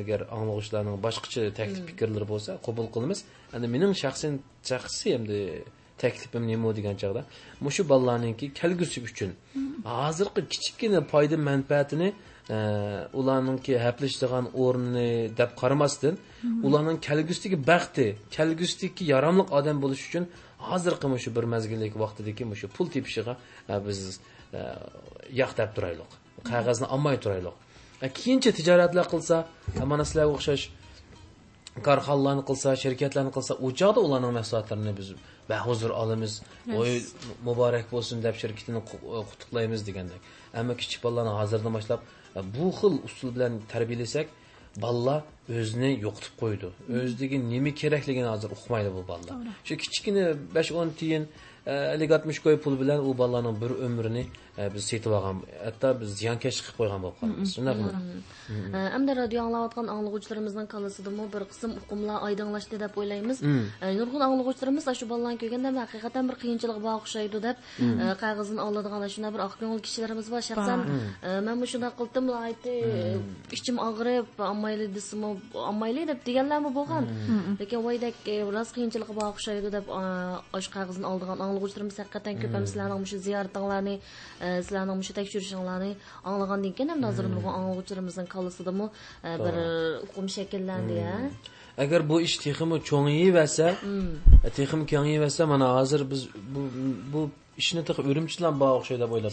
[0.00, 3.18] agar anglovchilarning boshqacha taklif fikrlari bo'lsa qabul qilamiz.
[3.56, 4.32] Endi mening shaxsan
[4.70, 5.38] shaxsiy endi
[6.02, 7.22] taklifim nima degan chog'da
[7.66, 9.30] mushu bolalarninki kelgusi uchun
[9.94, 12.29] hozirgi kichikgina foyda manfaatini e,
[13.20, 16.14] ularninki haplashadigan o'rnini deb qaramasdan
[16.66, 20.24] ularning kelgusidagi baxti kelgusidagi yaramli odam bo'lish uchun
[20.68, 23.34] hozirgi mushu bir mazgillik vaqtidagi mushu pul tepishiga
[23.72, 24.00] e, biz
[24.58, 24.60] e,
[25.42, 26.10] yaqtab turaylik
[26.50, 27.56] qog'ozni olmay turaylik.
[28.04, 29.36] E, keyincha tijoratlar qilsa
[29.92, 30.64] mana sizlarga o'xshash
[31.86, 35.08] korxonalarni qilsa shirkatlarni qilsa u chog'da ularning mahsulotlarini biz
[35.52, 36.32] bahuzur olamiz.
[36.76, 36.92] Voy
[37.48, 40.20] muborak bo'lsin deb shirkatini qu- qutlug'laymiz degandek.
[40.60, 42.00] Ammo kichik bolalarni hozirdan boshlab
[42.36, 44.26] bu xil usul bilan tarbiyalasak
[44.76, 45.22] bolalar
[45.60, 46.68] o'zini yo'qotib qo'ydi
[46.98, 49.36] o'zidagi nima kerakligini hozir uqmaydi bu bolalar
[49.68, 50.24] shu kichkina
[50.56, 51.24] besh o'n tiyin
[51.66, 54.24] e, ellik oltmish ko'y pul bilan u bolalarning bir umrini
[54.74, 57.90] biz setib olgan hatto biz ziyonkashlik qilib qo'ygan bo'lib qolamiz shundaqmi
[58.50, 63.42] Ee, Әмді радио аңлаватқан аңлығучыларымыздың қалысыдымы бір қысым ұқымла айдыңлашты деп ойлаймыз.
[63.46, 63.68] Мм.
[63.78, 68.00] Ә, Нұрғын аңлығучыларымыз ашу балалан көргенде хақиқатан бір қиыншылық ба ұқсайды деп Мм.
[68.02, 70.42] ә, қағызын ауладыған ашына бір ақ көңіл кішілеріміз бар.
[70.42, 70.82] Шақсан
[71.22, 72.74] ә, мен мұшына қылтым айты
[73.54, 77.06] ішчім ағырып аммайлы десім аммайлы деп дегенлер болған.
[77.60, 81.06] Лекен ойдек біраз қиыншылығы ба ұқсайды деп ә, аш қағызын
[84.40, 88.90] мұшы зияртыңларны, ә, сілерінің мұшы тәкшүрішіңларны аңлаған дейкен әм назыр нұрғын аңлығучыларымыздың қалысыдымы
[89.22, 89.58] ә, бір
[90.06, 91.30] ұқым шекілленді, ә?
[91.78, 93.74] agar bu ish texmi cho'ngiyversa
[94.56, 96.60] texmi kengayversa mana hozir biz bu
[97.12, 99.32] bu ishni tex o'rimchilar bor o'xshaydi deb o'ylab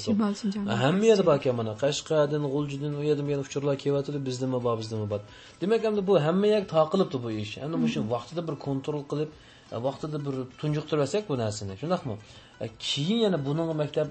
[0.84, 1.76] hamma yerda bor ekan mana.
[1.84, 5.22] Qashqadan g'uljidan u yerdan bu yerdan uchurlar kelyotidi bizdami bor bizdami bor.
[5.62, 7.58] Demak endi bu hamma yer taqilibdi bu ish.
[7.66, 9.30] Endi shu vaqtida bir kontrol qilib
[9.74, 11.74] e, vaqtida bir tunjuqtirib olsak bu narsani.
[11.82, 12.16] Shundaqmi
[12.62, 14.08] E, keyin yana buning maktab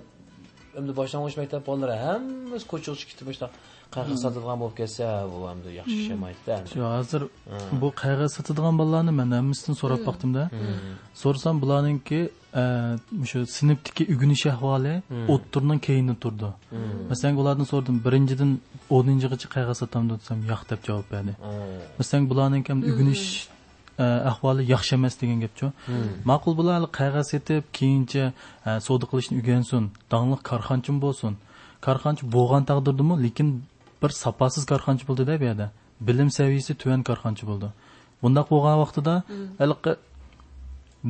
[0.79, 3.57] endi boshlang'ich maktab bolalari hammasi ko'chib chiqib ketib shunaqa
[3.95, 7.23] qahva sotadigan bo'lib ketsa bu endi yaxshi ish emaydida shu hozir
[7.83, 10.43] bu qog'oz sotadigan bolalarni man hammasidan so'rab boqdimda.
[11.23, 12.21] So'rasam bularninki
[12.61, 12.63] e,
[13.31, 14.95] shu sinfdagi o'rganish ahvoli
[15.35, 16.51] o'ttirdan keyin turdi.
[17.11, 18.51] Masalan ulardan so'radim birinchidan
[18.97, 21.33] o'ninchigacha qog'oz sotamdi desam yo'q deb javob berdi.
[21.99, 23.56] Masalan bularninki ham o'rganish e,
[24.05, 25.67] ahvoli yaxshi emas degan gapchu
[26.31, 28.25] ma'qul bular qog'oz setib keyincha
[28.69, 29.83] e, savdo qilishni o'rgansin
[30.13, 31.33] dongliq korxonchim bo'lsin
[31.87, 33.49] korxonchi bo'lgan taqdirdami lekin
[34.03, 35.67] bir sapasiz korxonchi bo'ldi-da bu yerda.
[36.01, 37.69] Bilim saviyasi tuvan korxonchi bo'ldi.
[38.23, 39.15] Bundaq bo'lgan vaqtida
[39.61, 39.93] haligi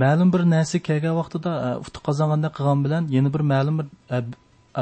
[0.02, 4.18] ma'lum bir narsa kelgan vaqtida e, utuq qozonganda qilgan bilan yana bir ma'lum bir e,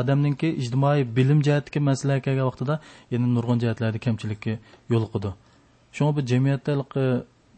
[0.00, 2.74] odamninki ijtimoiy bilim jihatdagi masalaga kelgan vaqtida
[3.12, 4.52] yana nurg'un jihatlarda kamchilikka
[4.92, 5.30] yo'liqidi
[5.96, 6.72] shunga bu jamiyatda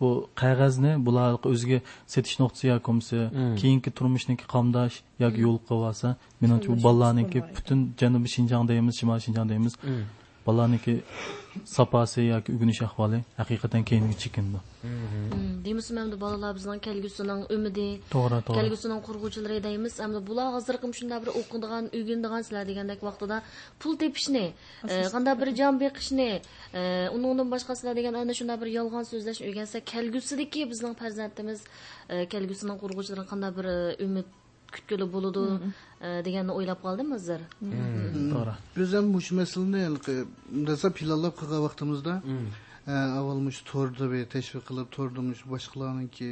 [0.00, 1.78] bu qog'ozni bular o'ziga
[2.12, 3.18] setish nuqtasi yoki bo'lmasa
[3.60, 6.08] keyingi turmushniki qamdash yoki yo'l qilib olsa
[6.42, 9.74] menimcha bu bolalarniki butun janubiy shinjong deymiz shimoliy shinjong deymiz
[10.46, 10.94] bolalarniki
[11.64, 14.58] sapasi yoki o'rganish ahvoli haqiqatan keyingi chekindi.
[15.64, 18.56] Deymiz endi bolalar bizning kelgusining umidi To'g'ri, to'g'ri.
[18.58, 23.36] kelgusining qurg'uvchilari deymiz endi bular hozirgi shunday bir o'qidigan o'rganadigan sizlar degandek vaqtida
[23.80, 24.46] pul tepishni
[24.92, 26.30] e, qanday bir jon beqishni
[26.80, 26.82] e,
[27.16, 31.60] undan boshqa sizlar degan ana shunday bir yolg'on so'zlashni o'rgansa kelgusidagi bizning farzandimiz
[32.12, 33.66] e, kelgusining qurg'uvchilari qanday bir
[34.06, 34.28] umid
[34.76, 35.42] kutkili bo'ladi
[36.06, 37.40] e, deganni o'ylab qoldim hozir
[38.32, 39.82] to'g'ri biz ham mush masalani
[40.68, 42.14] desa planlab qilgan vaqtimizda
[42.86, 46.30] e, avval mush to'rda bir tashviq qilib to'rda mush boshqalarniki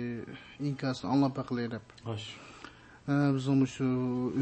[0.69, 1.85] inkasini anglab baqilay deb.
[3.09, 3.85] E, biz onu şu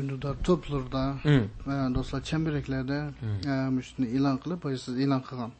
[0.01, 1.45] ünlüdar toplarda Hmm.
[1.73, 2.99] e, dostlar çembereklarda
[3.47, 5.53] e, müştünü ilan kılıp siz ilan kılgan.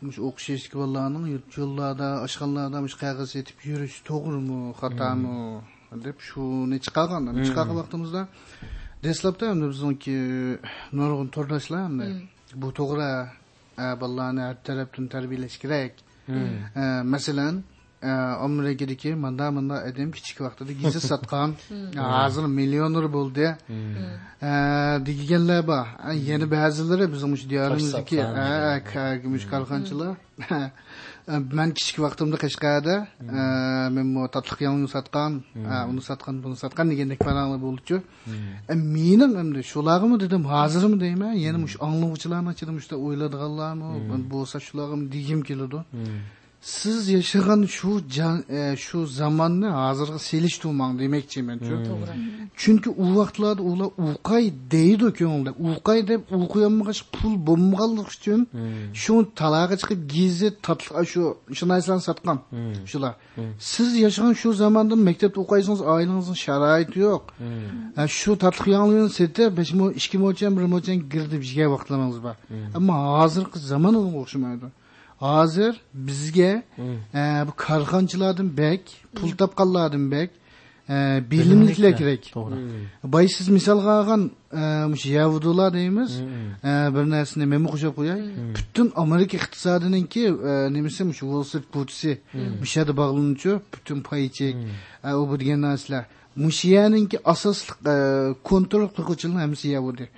[0.00, 5.62] Muş okuş eski vallahanın yollarda, aşkanlarda muş kağıt etip yürüyüş doğru mu, hata mı
[6.04, 7.32] dep şu ne çıkargan.
[7.32, 7.44] Hmm.
[9.04, 10.58] Deslapta hem de bizonki
[10.92, 12.12] nurgun tordaşlar hem de
[12.54, 13.26] bu doğru
[13.78, 15.94] vallahanı her taraftan terbiyeleş gerek.
[16.76, 17.52] E, mesela
[18.02, 21.54] e, Amerika'daki manda manda edem küçük vaqtida gizli satqan
[21.96, 23.56] hozir millioner bo'ldi.
[25.06, 25.86] Deganlar bor.
[26.12, 27.12] Yana ba'zilari
[27.80, 29.28] satqan.
[29.28, 30.16] mush korxonchilar
[31.58, 32.94] man kichik vaqtimda qashqarda
[33.96, 35.32] men bu tatliq yongni satqan
[35.90, 37.96] uni satqan buni satqan degandek paranglar bo'ldichu
[38.96, 43.88] mening endi shularmi dedim hozirmi deyman yana mush anglovchilarni ichida o'yladiganlarmi
[44.34, 45.78] bo'lsa shularmi degim keladi
[46.60, 52.14] siz yaşagan şu can, e, şu zamanni hozirgi selishtirmang demoqchiman to'g'ri
[52.56, 58.40] chunki u vaqtlarda ular uqay deydi ko'ngilda uqay deb o'qiyolmagach pul bo'lmaganlik uchun
[59.02, 61.22] shu talaga chiqib gizit tatliq shu
[61.56, 62.38] shu narsalarni sotgan
[62.90, 63.14] shular
[63.72, 67.22] siz yashagan shu zamonda maktabda o'qiysiz oilangizni sharoiti yo'q.
[68.18, 72.36] Shu tatliq yong'ini setib besh ikki mo'lchan bir mo'lchan girdib yegan vaqtlaringiz bor.
[72.78, 74.66] Ammo hozirgi zamon unga o'xshamaydi
[75.20, 76.52] hozir bizga
[77.14, 78.82] e, bu korxonchilardan bek
[79.14, 80.30] pul topganlardan bek
[80.88, 80.94] e,
[81.30, 82.22] bilimliklar kerak.
[82.36, 82.56] To'g'ri.
[83.04, 84.62] Boy siz misolga olgan e,
[84.92, 88.20] mush yahudilar deymiz e, bir narsani men qo'shib qo'yay.
[88.56, 92.10] Butun amerika iqtisodininki e, nimasi mush wall street butsi
[92.60, 94.54] mush yerda bog'lanuvchi butun paychek
[95.04, 96.04] e, u bu degan narsalar
[96.36, 97.94] mush yerninki asosli e,
[98.44, 100.08] kontrol qiluvchilar hammasi yahudi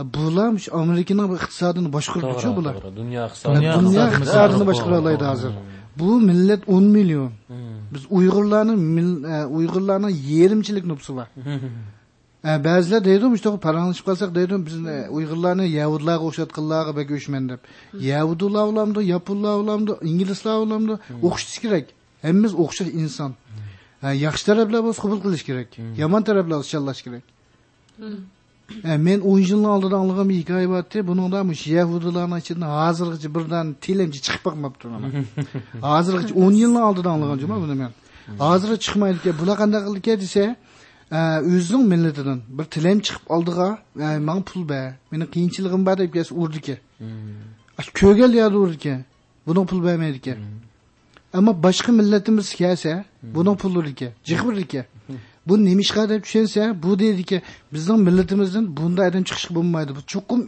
[0.00, 0.48] E, bular
[0.82, 2.74] amerikaning bu iqtisodini boshqaruvchi bular.
[3.84, 5.52] dunyo iqtisodini boshqaralaydi hozir.
[5.98, 7.30] Bu millat 10 million.
[7.94, 11.26] Biz uyg'urlarni mil- e, uyg'urlarni yerimchilik nupsi bor.
[12.44, 17.60] E, ba'zilar deydi işte paranglashib qolsak deydi biz e, uyg'urlarni yahudlarga o'xshatganlarga bek o'shman deb.
[18.12, 20.94] Yahudilar ulamdi yaponlar ulamdi inglizlar ulamdi
[21.26, 21.84] o'qitish kerak.
[22.22, 23.30] Hammamiz o'xshash inson.
[23.30, 23.34] E,
[24.02, 25.68] yaxshi taraflar bo'lsa qabul qilish kerak.
[26.02, 27.24] Yomon taraflar bo'lsa challash kerak.
[28.84, 33.66] E, men o'n yilni oldida anglagan bir hikoya bordi buningda mush yahudilarni ichida hozirgacha birdan
[33.84, 34.84] tilimchi chiqib boqmabdi
[35.90, 37.92] hozirgacha o'n yilni oldida anglagan juma buni men.
[38.44, 40.44] Hozir chiqmaydi ekan bular qanday qildi ekan desa
[41.56, 43.68] o'zining millatidan bir tilim chiqib oldiga
[44.28, 46.78] manga pul ber meni qiyinchiligim bor deb kelsa urdi ekan
[48.00, 49.00] ko'gal yerda urdi ekan
[49.46, 50.18] buning pul bermaydi
[51.32, 54.84] ekan ammo boshqa millatimiz kelsa buning pul urdi ekan jig'bir ekan
[55.46, 60.40] bu nemishqa deb tushunsa bu deydiki bizning millatimizdan bunday odam chiqish bo'lmaydi bu chuqum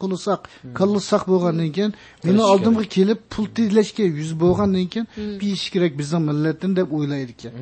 [0.00, 0.40] quli saq
[0.78, 1.92] kalli saq bo'lgandan keyin
[2.24, 5.06] meni oldimga kelib pul tezlashga yuz bo'lgandan keyin
[5.40, 7.52] bir ish kerak bizning millatdan deb o'ylaydi ekan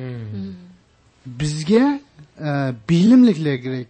[1.25, 1.85] bizga
[2.47, 2.49] e,
[2.89, 3.89] bilimliklar kerak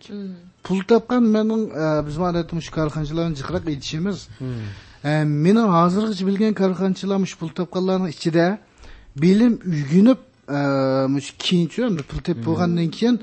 [0.67, 4.17] pul topgan mening e, biz odatda shu korxonchilarni jiqraq aytishimiz
[5.09, 5.11] e,
[5.45, 8.45] meni hozirgacha bilgan korxonchilar shu pul topganlarni ichida
[9.23, 10.19] bilim uygunib
[11.15, 13.15] mush keyinchi endi pul tep bo'lgandan keyin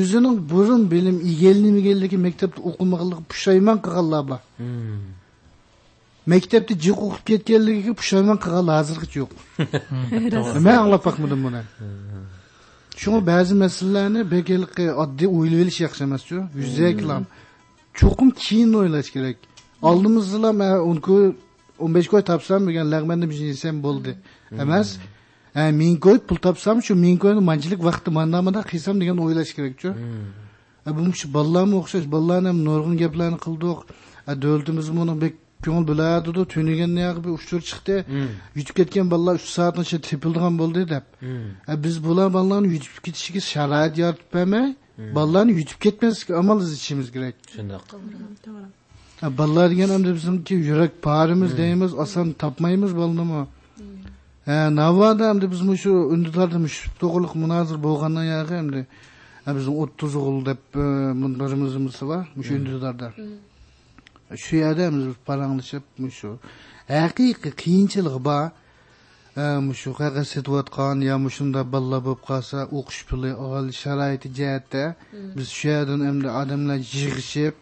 [0.00, 4.40] o'zining burun bilim egalnimaganligi maktabda o'qimaganligi pushaymon qilganlar bor
[6.32, 9.32] maktabda jiq o'qib ketganligiga pushaymon qilganlar hozirgacha yo'q.
[10.66, 11.62] Man anglab boqmadim buni
[13.00, 17.22] shunga ba'zi masalalarni bekalqi oddiy o'ylab olish yaxshi emaschu yuzaklam
[17.98, 19.36] cho'qim keyin o'ylash kerak
[19.90, 21.22] oldimizda man o'n kun
[21.82, 24.12] o'n besh koy topsam degan lag'manni yesam bo'ldi
[24.62, 24.88] emas
[25.80, 29.90] ming koy pul topsam shu ming koyni manchilik vaqti mana qilsam degan o'ylash kerakchu
[30.86, 33.78] Ha, bu shu bolalarga o'xshash bolalarni ham nurg'un gaplarni qildik
[34.42, 35.14] davlatimiz buni
[35.64, 36.92] ko'ngil biladidu tunagan
[37.24, 37.96] bir uchur chiqdi.
[38.58, 41.04] Yutib ketgan bolalar uch soatni ichida tepildigan bo'ldi deb.
[41.68, 44.66] Ha, biz bular bolalarni yutib ketishiga sharoit yaratib bermay
[45.16, 47.34] bolalarni yutib ketmaslikka amal izlashimiz kerak.
[47.56, 47.84] Shundoq.
[49.20, 53.46] Ha, bolalar degan endi bizniki yurak parimiz deymiz oson topmaymiz bolanimi
[54.46, 58.80] ha navoda endi biz shu undilarda shu to'g'riliq munozir bo'lgandan yog'i endi
[59.44, 60.86] ha, bizni o'ttiz o'g'il deb e,
[61.40, 61.72] birimiz
[62.10, 63.08] bor shu undilarda
[64.34, 65.82] shu yerda biz paranglashib
[66.18, 66.30] shu
[66.88, 68.44] haqiqiy qiyinchilik bor
[69.36, 74.84] shu qog'oz setayotgan yo shunda balla bo'lib qolsa o'qish puli ol sharoiti jihatda
[75.36, 77.54] biz shu yerdan endi odamlar yig'ishib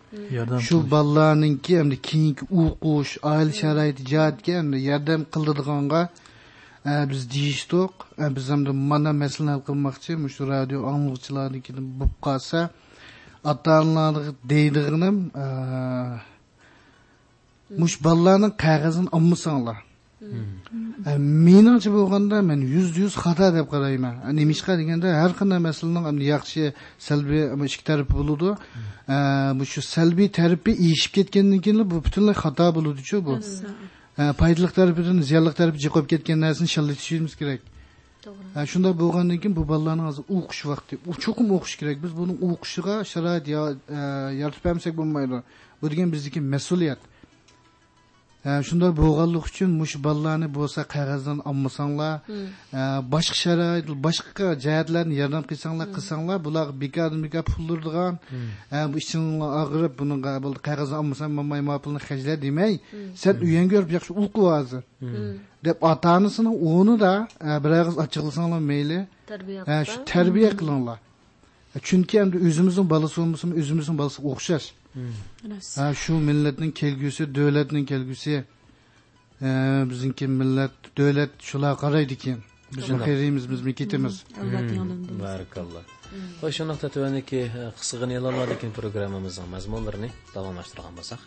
[0.67, 6.03] shu bolalarninki endi keyingi o'qish oila sharoiti jihatga endi yordam qildiganga
[6.91, 12.59] e, biz deyishdik e, biz hamda mana masalani hal qilmoqchi shu radio angluvchilarniki bo'lib qolsa
[13.53, 15.17] ota onalarga deydiganim
[17.71, 19.83] мұш балаларның қағазын алмасаңлар
[20.25, 24.23] ә, меніңше болғанда мен жүз жүз хата деп қараймын.
[24.25, 28.55] Ә, немешқа дегенде әрқандай мәселенің әмне яқшы ә, сәлби ішкі тәріпі болады
[29.59, 33.43] мұшу сәлби тәріпі ешіп кеткеннен кейін бұл бүтінлей хата болады чу бұл.
[34.17, 37.65] Пайдалық тәріпіден зиянлық тәріпі жиқып кеткен нәрсені шалайтышуымыз керек.
[38.71, 43.03] Шында болғаннан кейін бұл bu bolalarni hozir o'qish vaqti chuqur o'qish kerak biz buni o'qishiga
[43.05, 45.43] sharoit yaratib bermasak bo'lmaydi
[45.83, 47.03] bu degan bizniki mas'uliyat
[48.45, 52.15] shunday bo'lganlik uchun mush bolalarni bo'lsa qog'ozdan olmasanglar
[53.15, 58.15] boshqa sharoit boshqa jihatlarni yordam qilsanglar qilsanglar bular bekordan bekor pul urdigan
[58.93, 59.93] bu ichinglar og'rib
[60.45, 62.73] bo'ldi qog'ozdan olmasam mamay ma pulni hajla demay
[63.23, 64.83] sen uyangga yurib yaxshi qil hozir
[65.67, 67.13] deb ota onasini o'rni da
[67.49, 69.01] e, bir og'iz ochiqlasanglar mayli
[69.33, 70.99] tarbiya Ha, shu tarbiya qilinglar
[71.89, 74.67] chunki endi o'zimizning bolasi bo'lmasa o'zimizning bolasiga o'xshash
[75.77, 78.35] ha shu millatning kelgusi davlatning kelgusi
[79.47, 79.49] e,
[79.91, 82.39] bizniki millat davlat shular qaraydi ekan
[82.77, 84.15] bizni xayrimiz biz ketimiz
[85.25, 85.85] barakalloh.
[86.41, 87.41] Xo'sh shundoqda tuvandagi
[87.79, 91.21] qisqagina e'lonlar lekin programmamizning mazmunlarini davomlashtirgan bo'lsak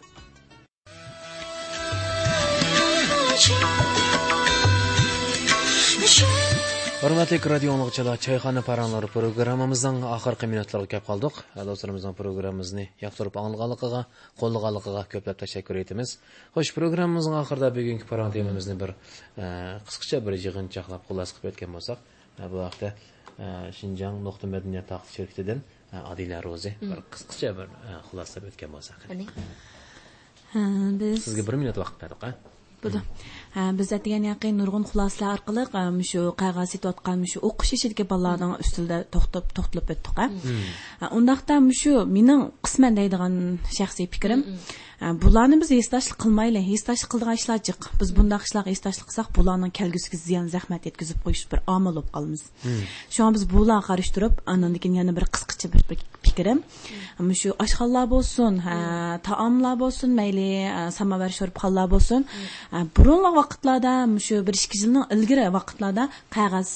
[6.97, 11.35] hurmatli radio o'quvchilar choyxona paranglari programmamizning oxirgi minutlariga kelib qoldik.
[11.67, 14.01] Do'stlarimizning programmamizni yoqtirib anglaganligiga
[14.41, 16.15] qo'llaganligiga ko'plab tashakkur etamiz.
[16.55, 19.45] Xo'sh programmamizning oxirida bugungi paran temamizni bir e,
[19.87, 21.99] qisqacha bir yig'inchoqlab xulosa qilib o'tgan bo'lsak
[22.41, 22.89] e, bu haqda
[23.45, 28.53] e, shinjang nuqta madaniyat taqdi shirkitidan e, adila ro'zi bir qisqacha bir e, xulosa qilib
[28.55, 28.99] o'tgan bo'lsak.
[31.01, 33.01] Biz sizga bir minut vaqt berdik a Budu.
[33.57, 38.53] Ha, biz degan yaqin nurg'un xulosalar orqali ha, shu qog'oz setayotgan shu o'qish ishidagi bolalarning
[38.63, 40.27] ustida to'xtab to'xtalib o'tdik ha.
[41.01, 43.33] Ha, undaqda shu mening qisman deydigan
[43.77, 44.41] shaxsiy fikrim
[45.01, 47.89] bularni biz esdashlik qilmaylik esdashlik qildigan ishlar jiq.
[48.01, 52.43] Biz bundaq ishlarga esdashlik qilsak bularning kelgusiga ziyon zahmat yetkazib qo'yish bir omil bo'lib qolamiz.
[53.13, 55.81] Shu an biz bularga qarshi turib andan keyin yana bir qisqacha bir
[56.25, 56.63] fikrim
[57.41, 58.61] shu oshxonalar bo'lsin
[59.29, 62.25] taomlar bo'lsin mayli ha, samovar sho'ribxonlar bo'lsin.
[62.73, 63.93] Ha, burungi vaqtlarda
[64.27, 66.71] shu bir ikki yilning ilgari vaqtlarda qog'oz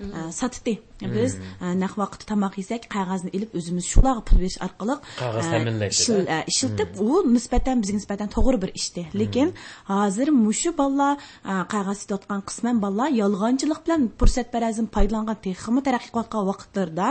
[0.00, 1.36] ha, sotdi biz
[1.82, 7.22] naq vaqtda tomoq yesak qog'ozni ilib o'zimiz shularga pul berish orqali Qog'oz ta'minlaydi, ishiltib u
[7.36, 9.52] nisbatan bizga nisbatan to'g'ri bir ishdi lekin
[9.92, 11.14] hozir mushu bolalar
[11.74, 17.08] qog'oz sotayotgan qisman bolalar yolg'onchilik bilan fursat barazin foydalangan texmi taraqqiy qilayotgan vaqtlarda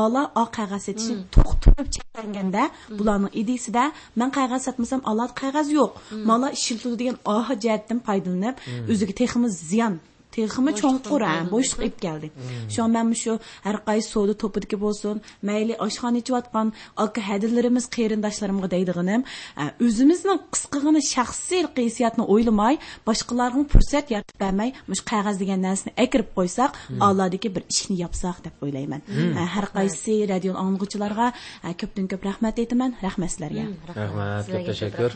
[0.00, 2.62] ola o qog'oz setishni to'xtatib cheklanganda
[2.98, 3.84] bularning ideyasida
[4.20, 5.90] man qog'oz sotmasam ola qog'oz yo'q
[6.30, 8.54] mala ishiltudi degan ohi jihatdan foydalanib
[8.92, 9.94] o'ziga texmi ziyon
[10.36, 12.28] texmi cho'nqur ha, bo'shliq ib keldi
[12.72, 16.72] shu an man shu har qaysi savdo to'pidagi bo'lsin mayli oshxona ichayotgan
[17.04, 19.22] aka hadilarimiz qarindoshlarimga deydiganim
[19.58, 22.74] ha, o'zimizning qisqagina shaxsiy qiyosiyatni o'ylamay
[23.08, 26.70] boshqalarga fursat yaratib bermay mush qog'oz degan narsani akirib qo'ysak
[27.08, 29.02] allohdagi bir ishni yapsaq deb o'ylayman.
[29.36, 31.28] Ha, har qaysi radio anglag'uvchilarga
[31.64, 33.64] ha, ko'pdan ko'p rahmat aytaman rahmat sizlarga.
[34.00, 34.52] Rahmat.
[34.52, 35.10] Ko'p tashakkur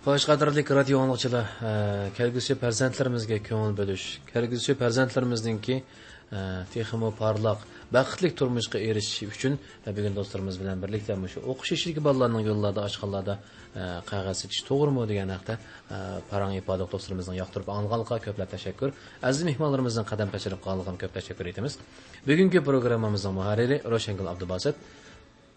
[0.00, 6.38] xo'sh qadrli radio e, kelgusi farzandlarimizga ko'ngil bo'lish kelgusi farzandlarimizningki e,
[6.72, 7.58] texmo parlaq
[7.92, 13.34] baxtli turmushga erishishi uchun e, bugun do'stlarimiz bilan birlikda shu o'qish ishidagi bolalarning yo'llarida oshxonalarda
[13.80, 14.40] e, qog'oz
[14.70, 15.54] to'g'rimi degan haqda
[16.30, 18.90] parang ifoda do'stlarimizning yoqtirib olganligiga ko'plab tashakkur
[19.28, 21.76] aziz mehmonlarimizning qadam pashirib qolganiga ko'p tashakkur etamiz.
[22.28, 24.76] Bugungi programmamizning muharriri ro'shangul abdubasit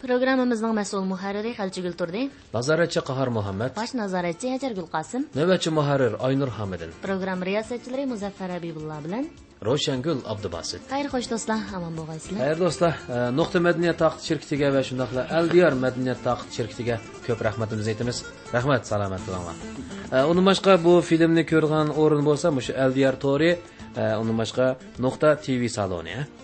[0.04, 2.26] Proqramımızın məsul mühərriri Xəlcigül Turdi.
[2.52, 3.72] Nazarətçi Qahar Muhammed.
[3.76, 5.30] Baş nazarətçi Həcər Gülqasım.
[5.32, 6.92] Növbəçi mühərrir Aynur Hamidin.
[7.00, 9.30] Proqram riyasətçiləri Muzaffər Əbibullah bilən
[9.64, 10.84] Roşangül Abdubasit.
[10.90, 12.44] Xeyr xoş dostlar, aman boğaysınlar.
[12.44, 17.94] Xeyr dostlar, e, Nöqtə Mədəniyyət Taqit şirkətiga və şundaqla Əldiyar Mədəniyyət Taqit şirkətiga köp rəhmətimizi
[17.94, 18.22] aytırıq.
[18.52, 19.66] Rəhmət, salamat olinglar.
[20.12, 23.54] E, onun başqa bu filmni ko'rgan o'rin bo'lsa, mushu Əldiyar Tori,
[23.96, 26.43] e, onun başqa Nöqtə TV saloni, hə?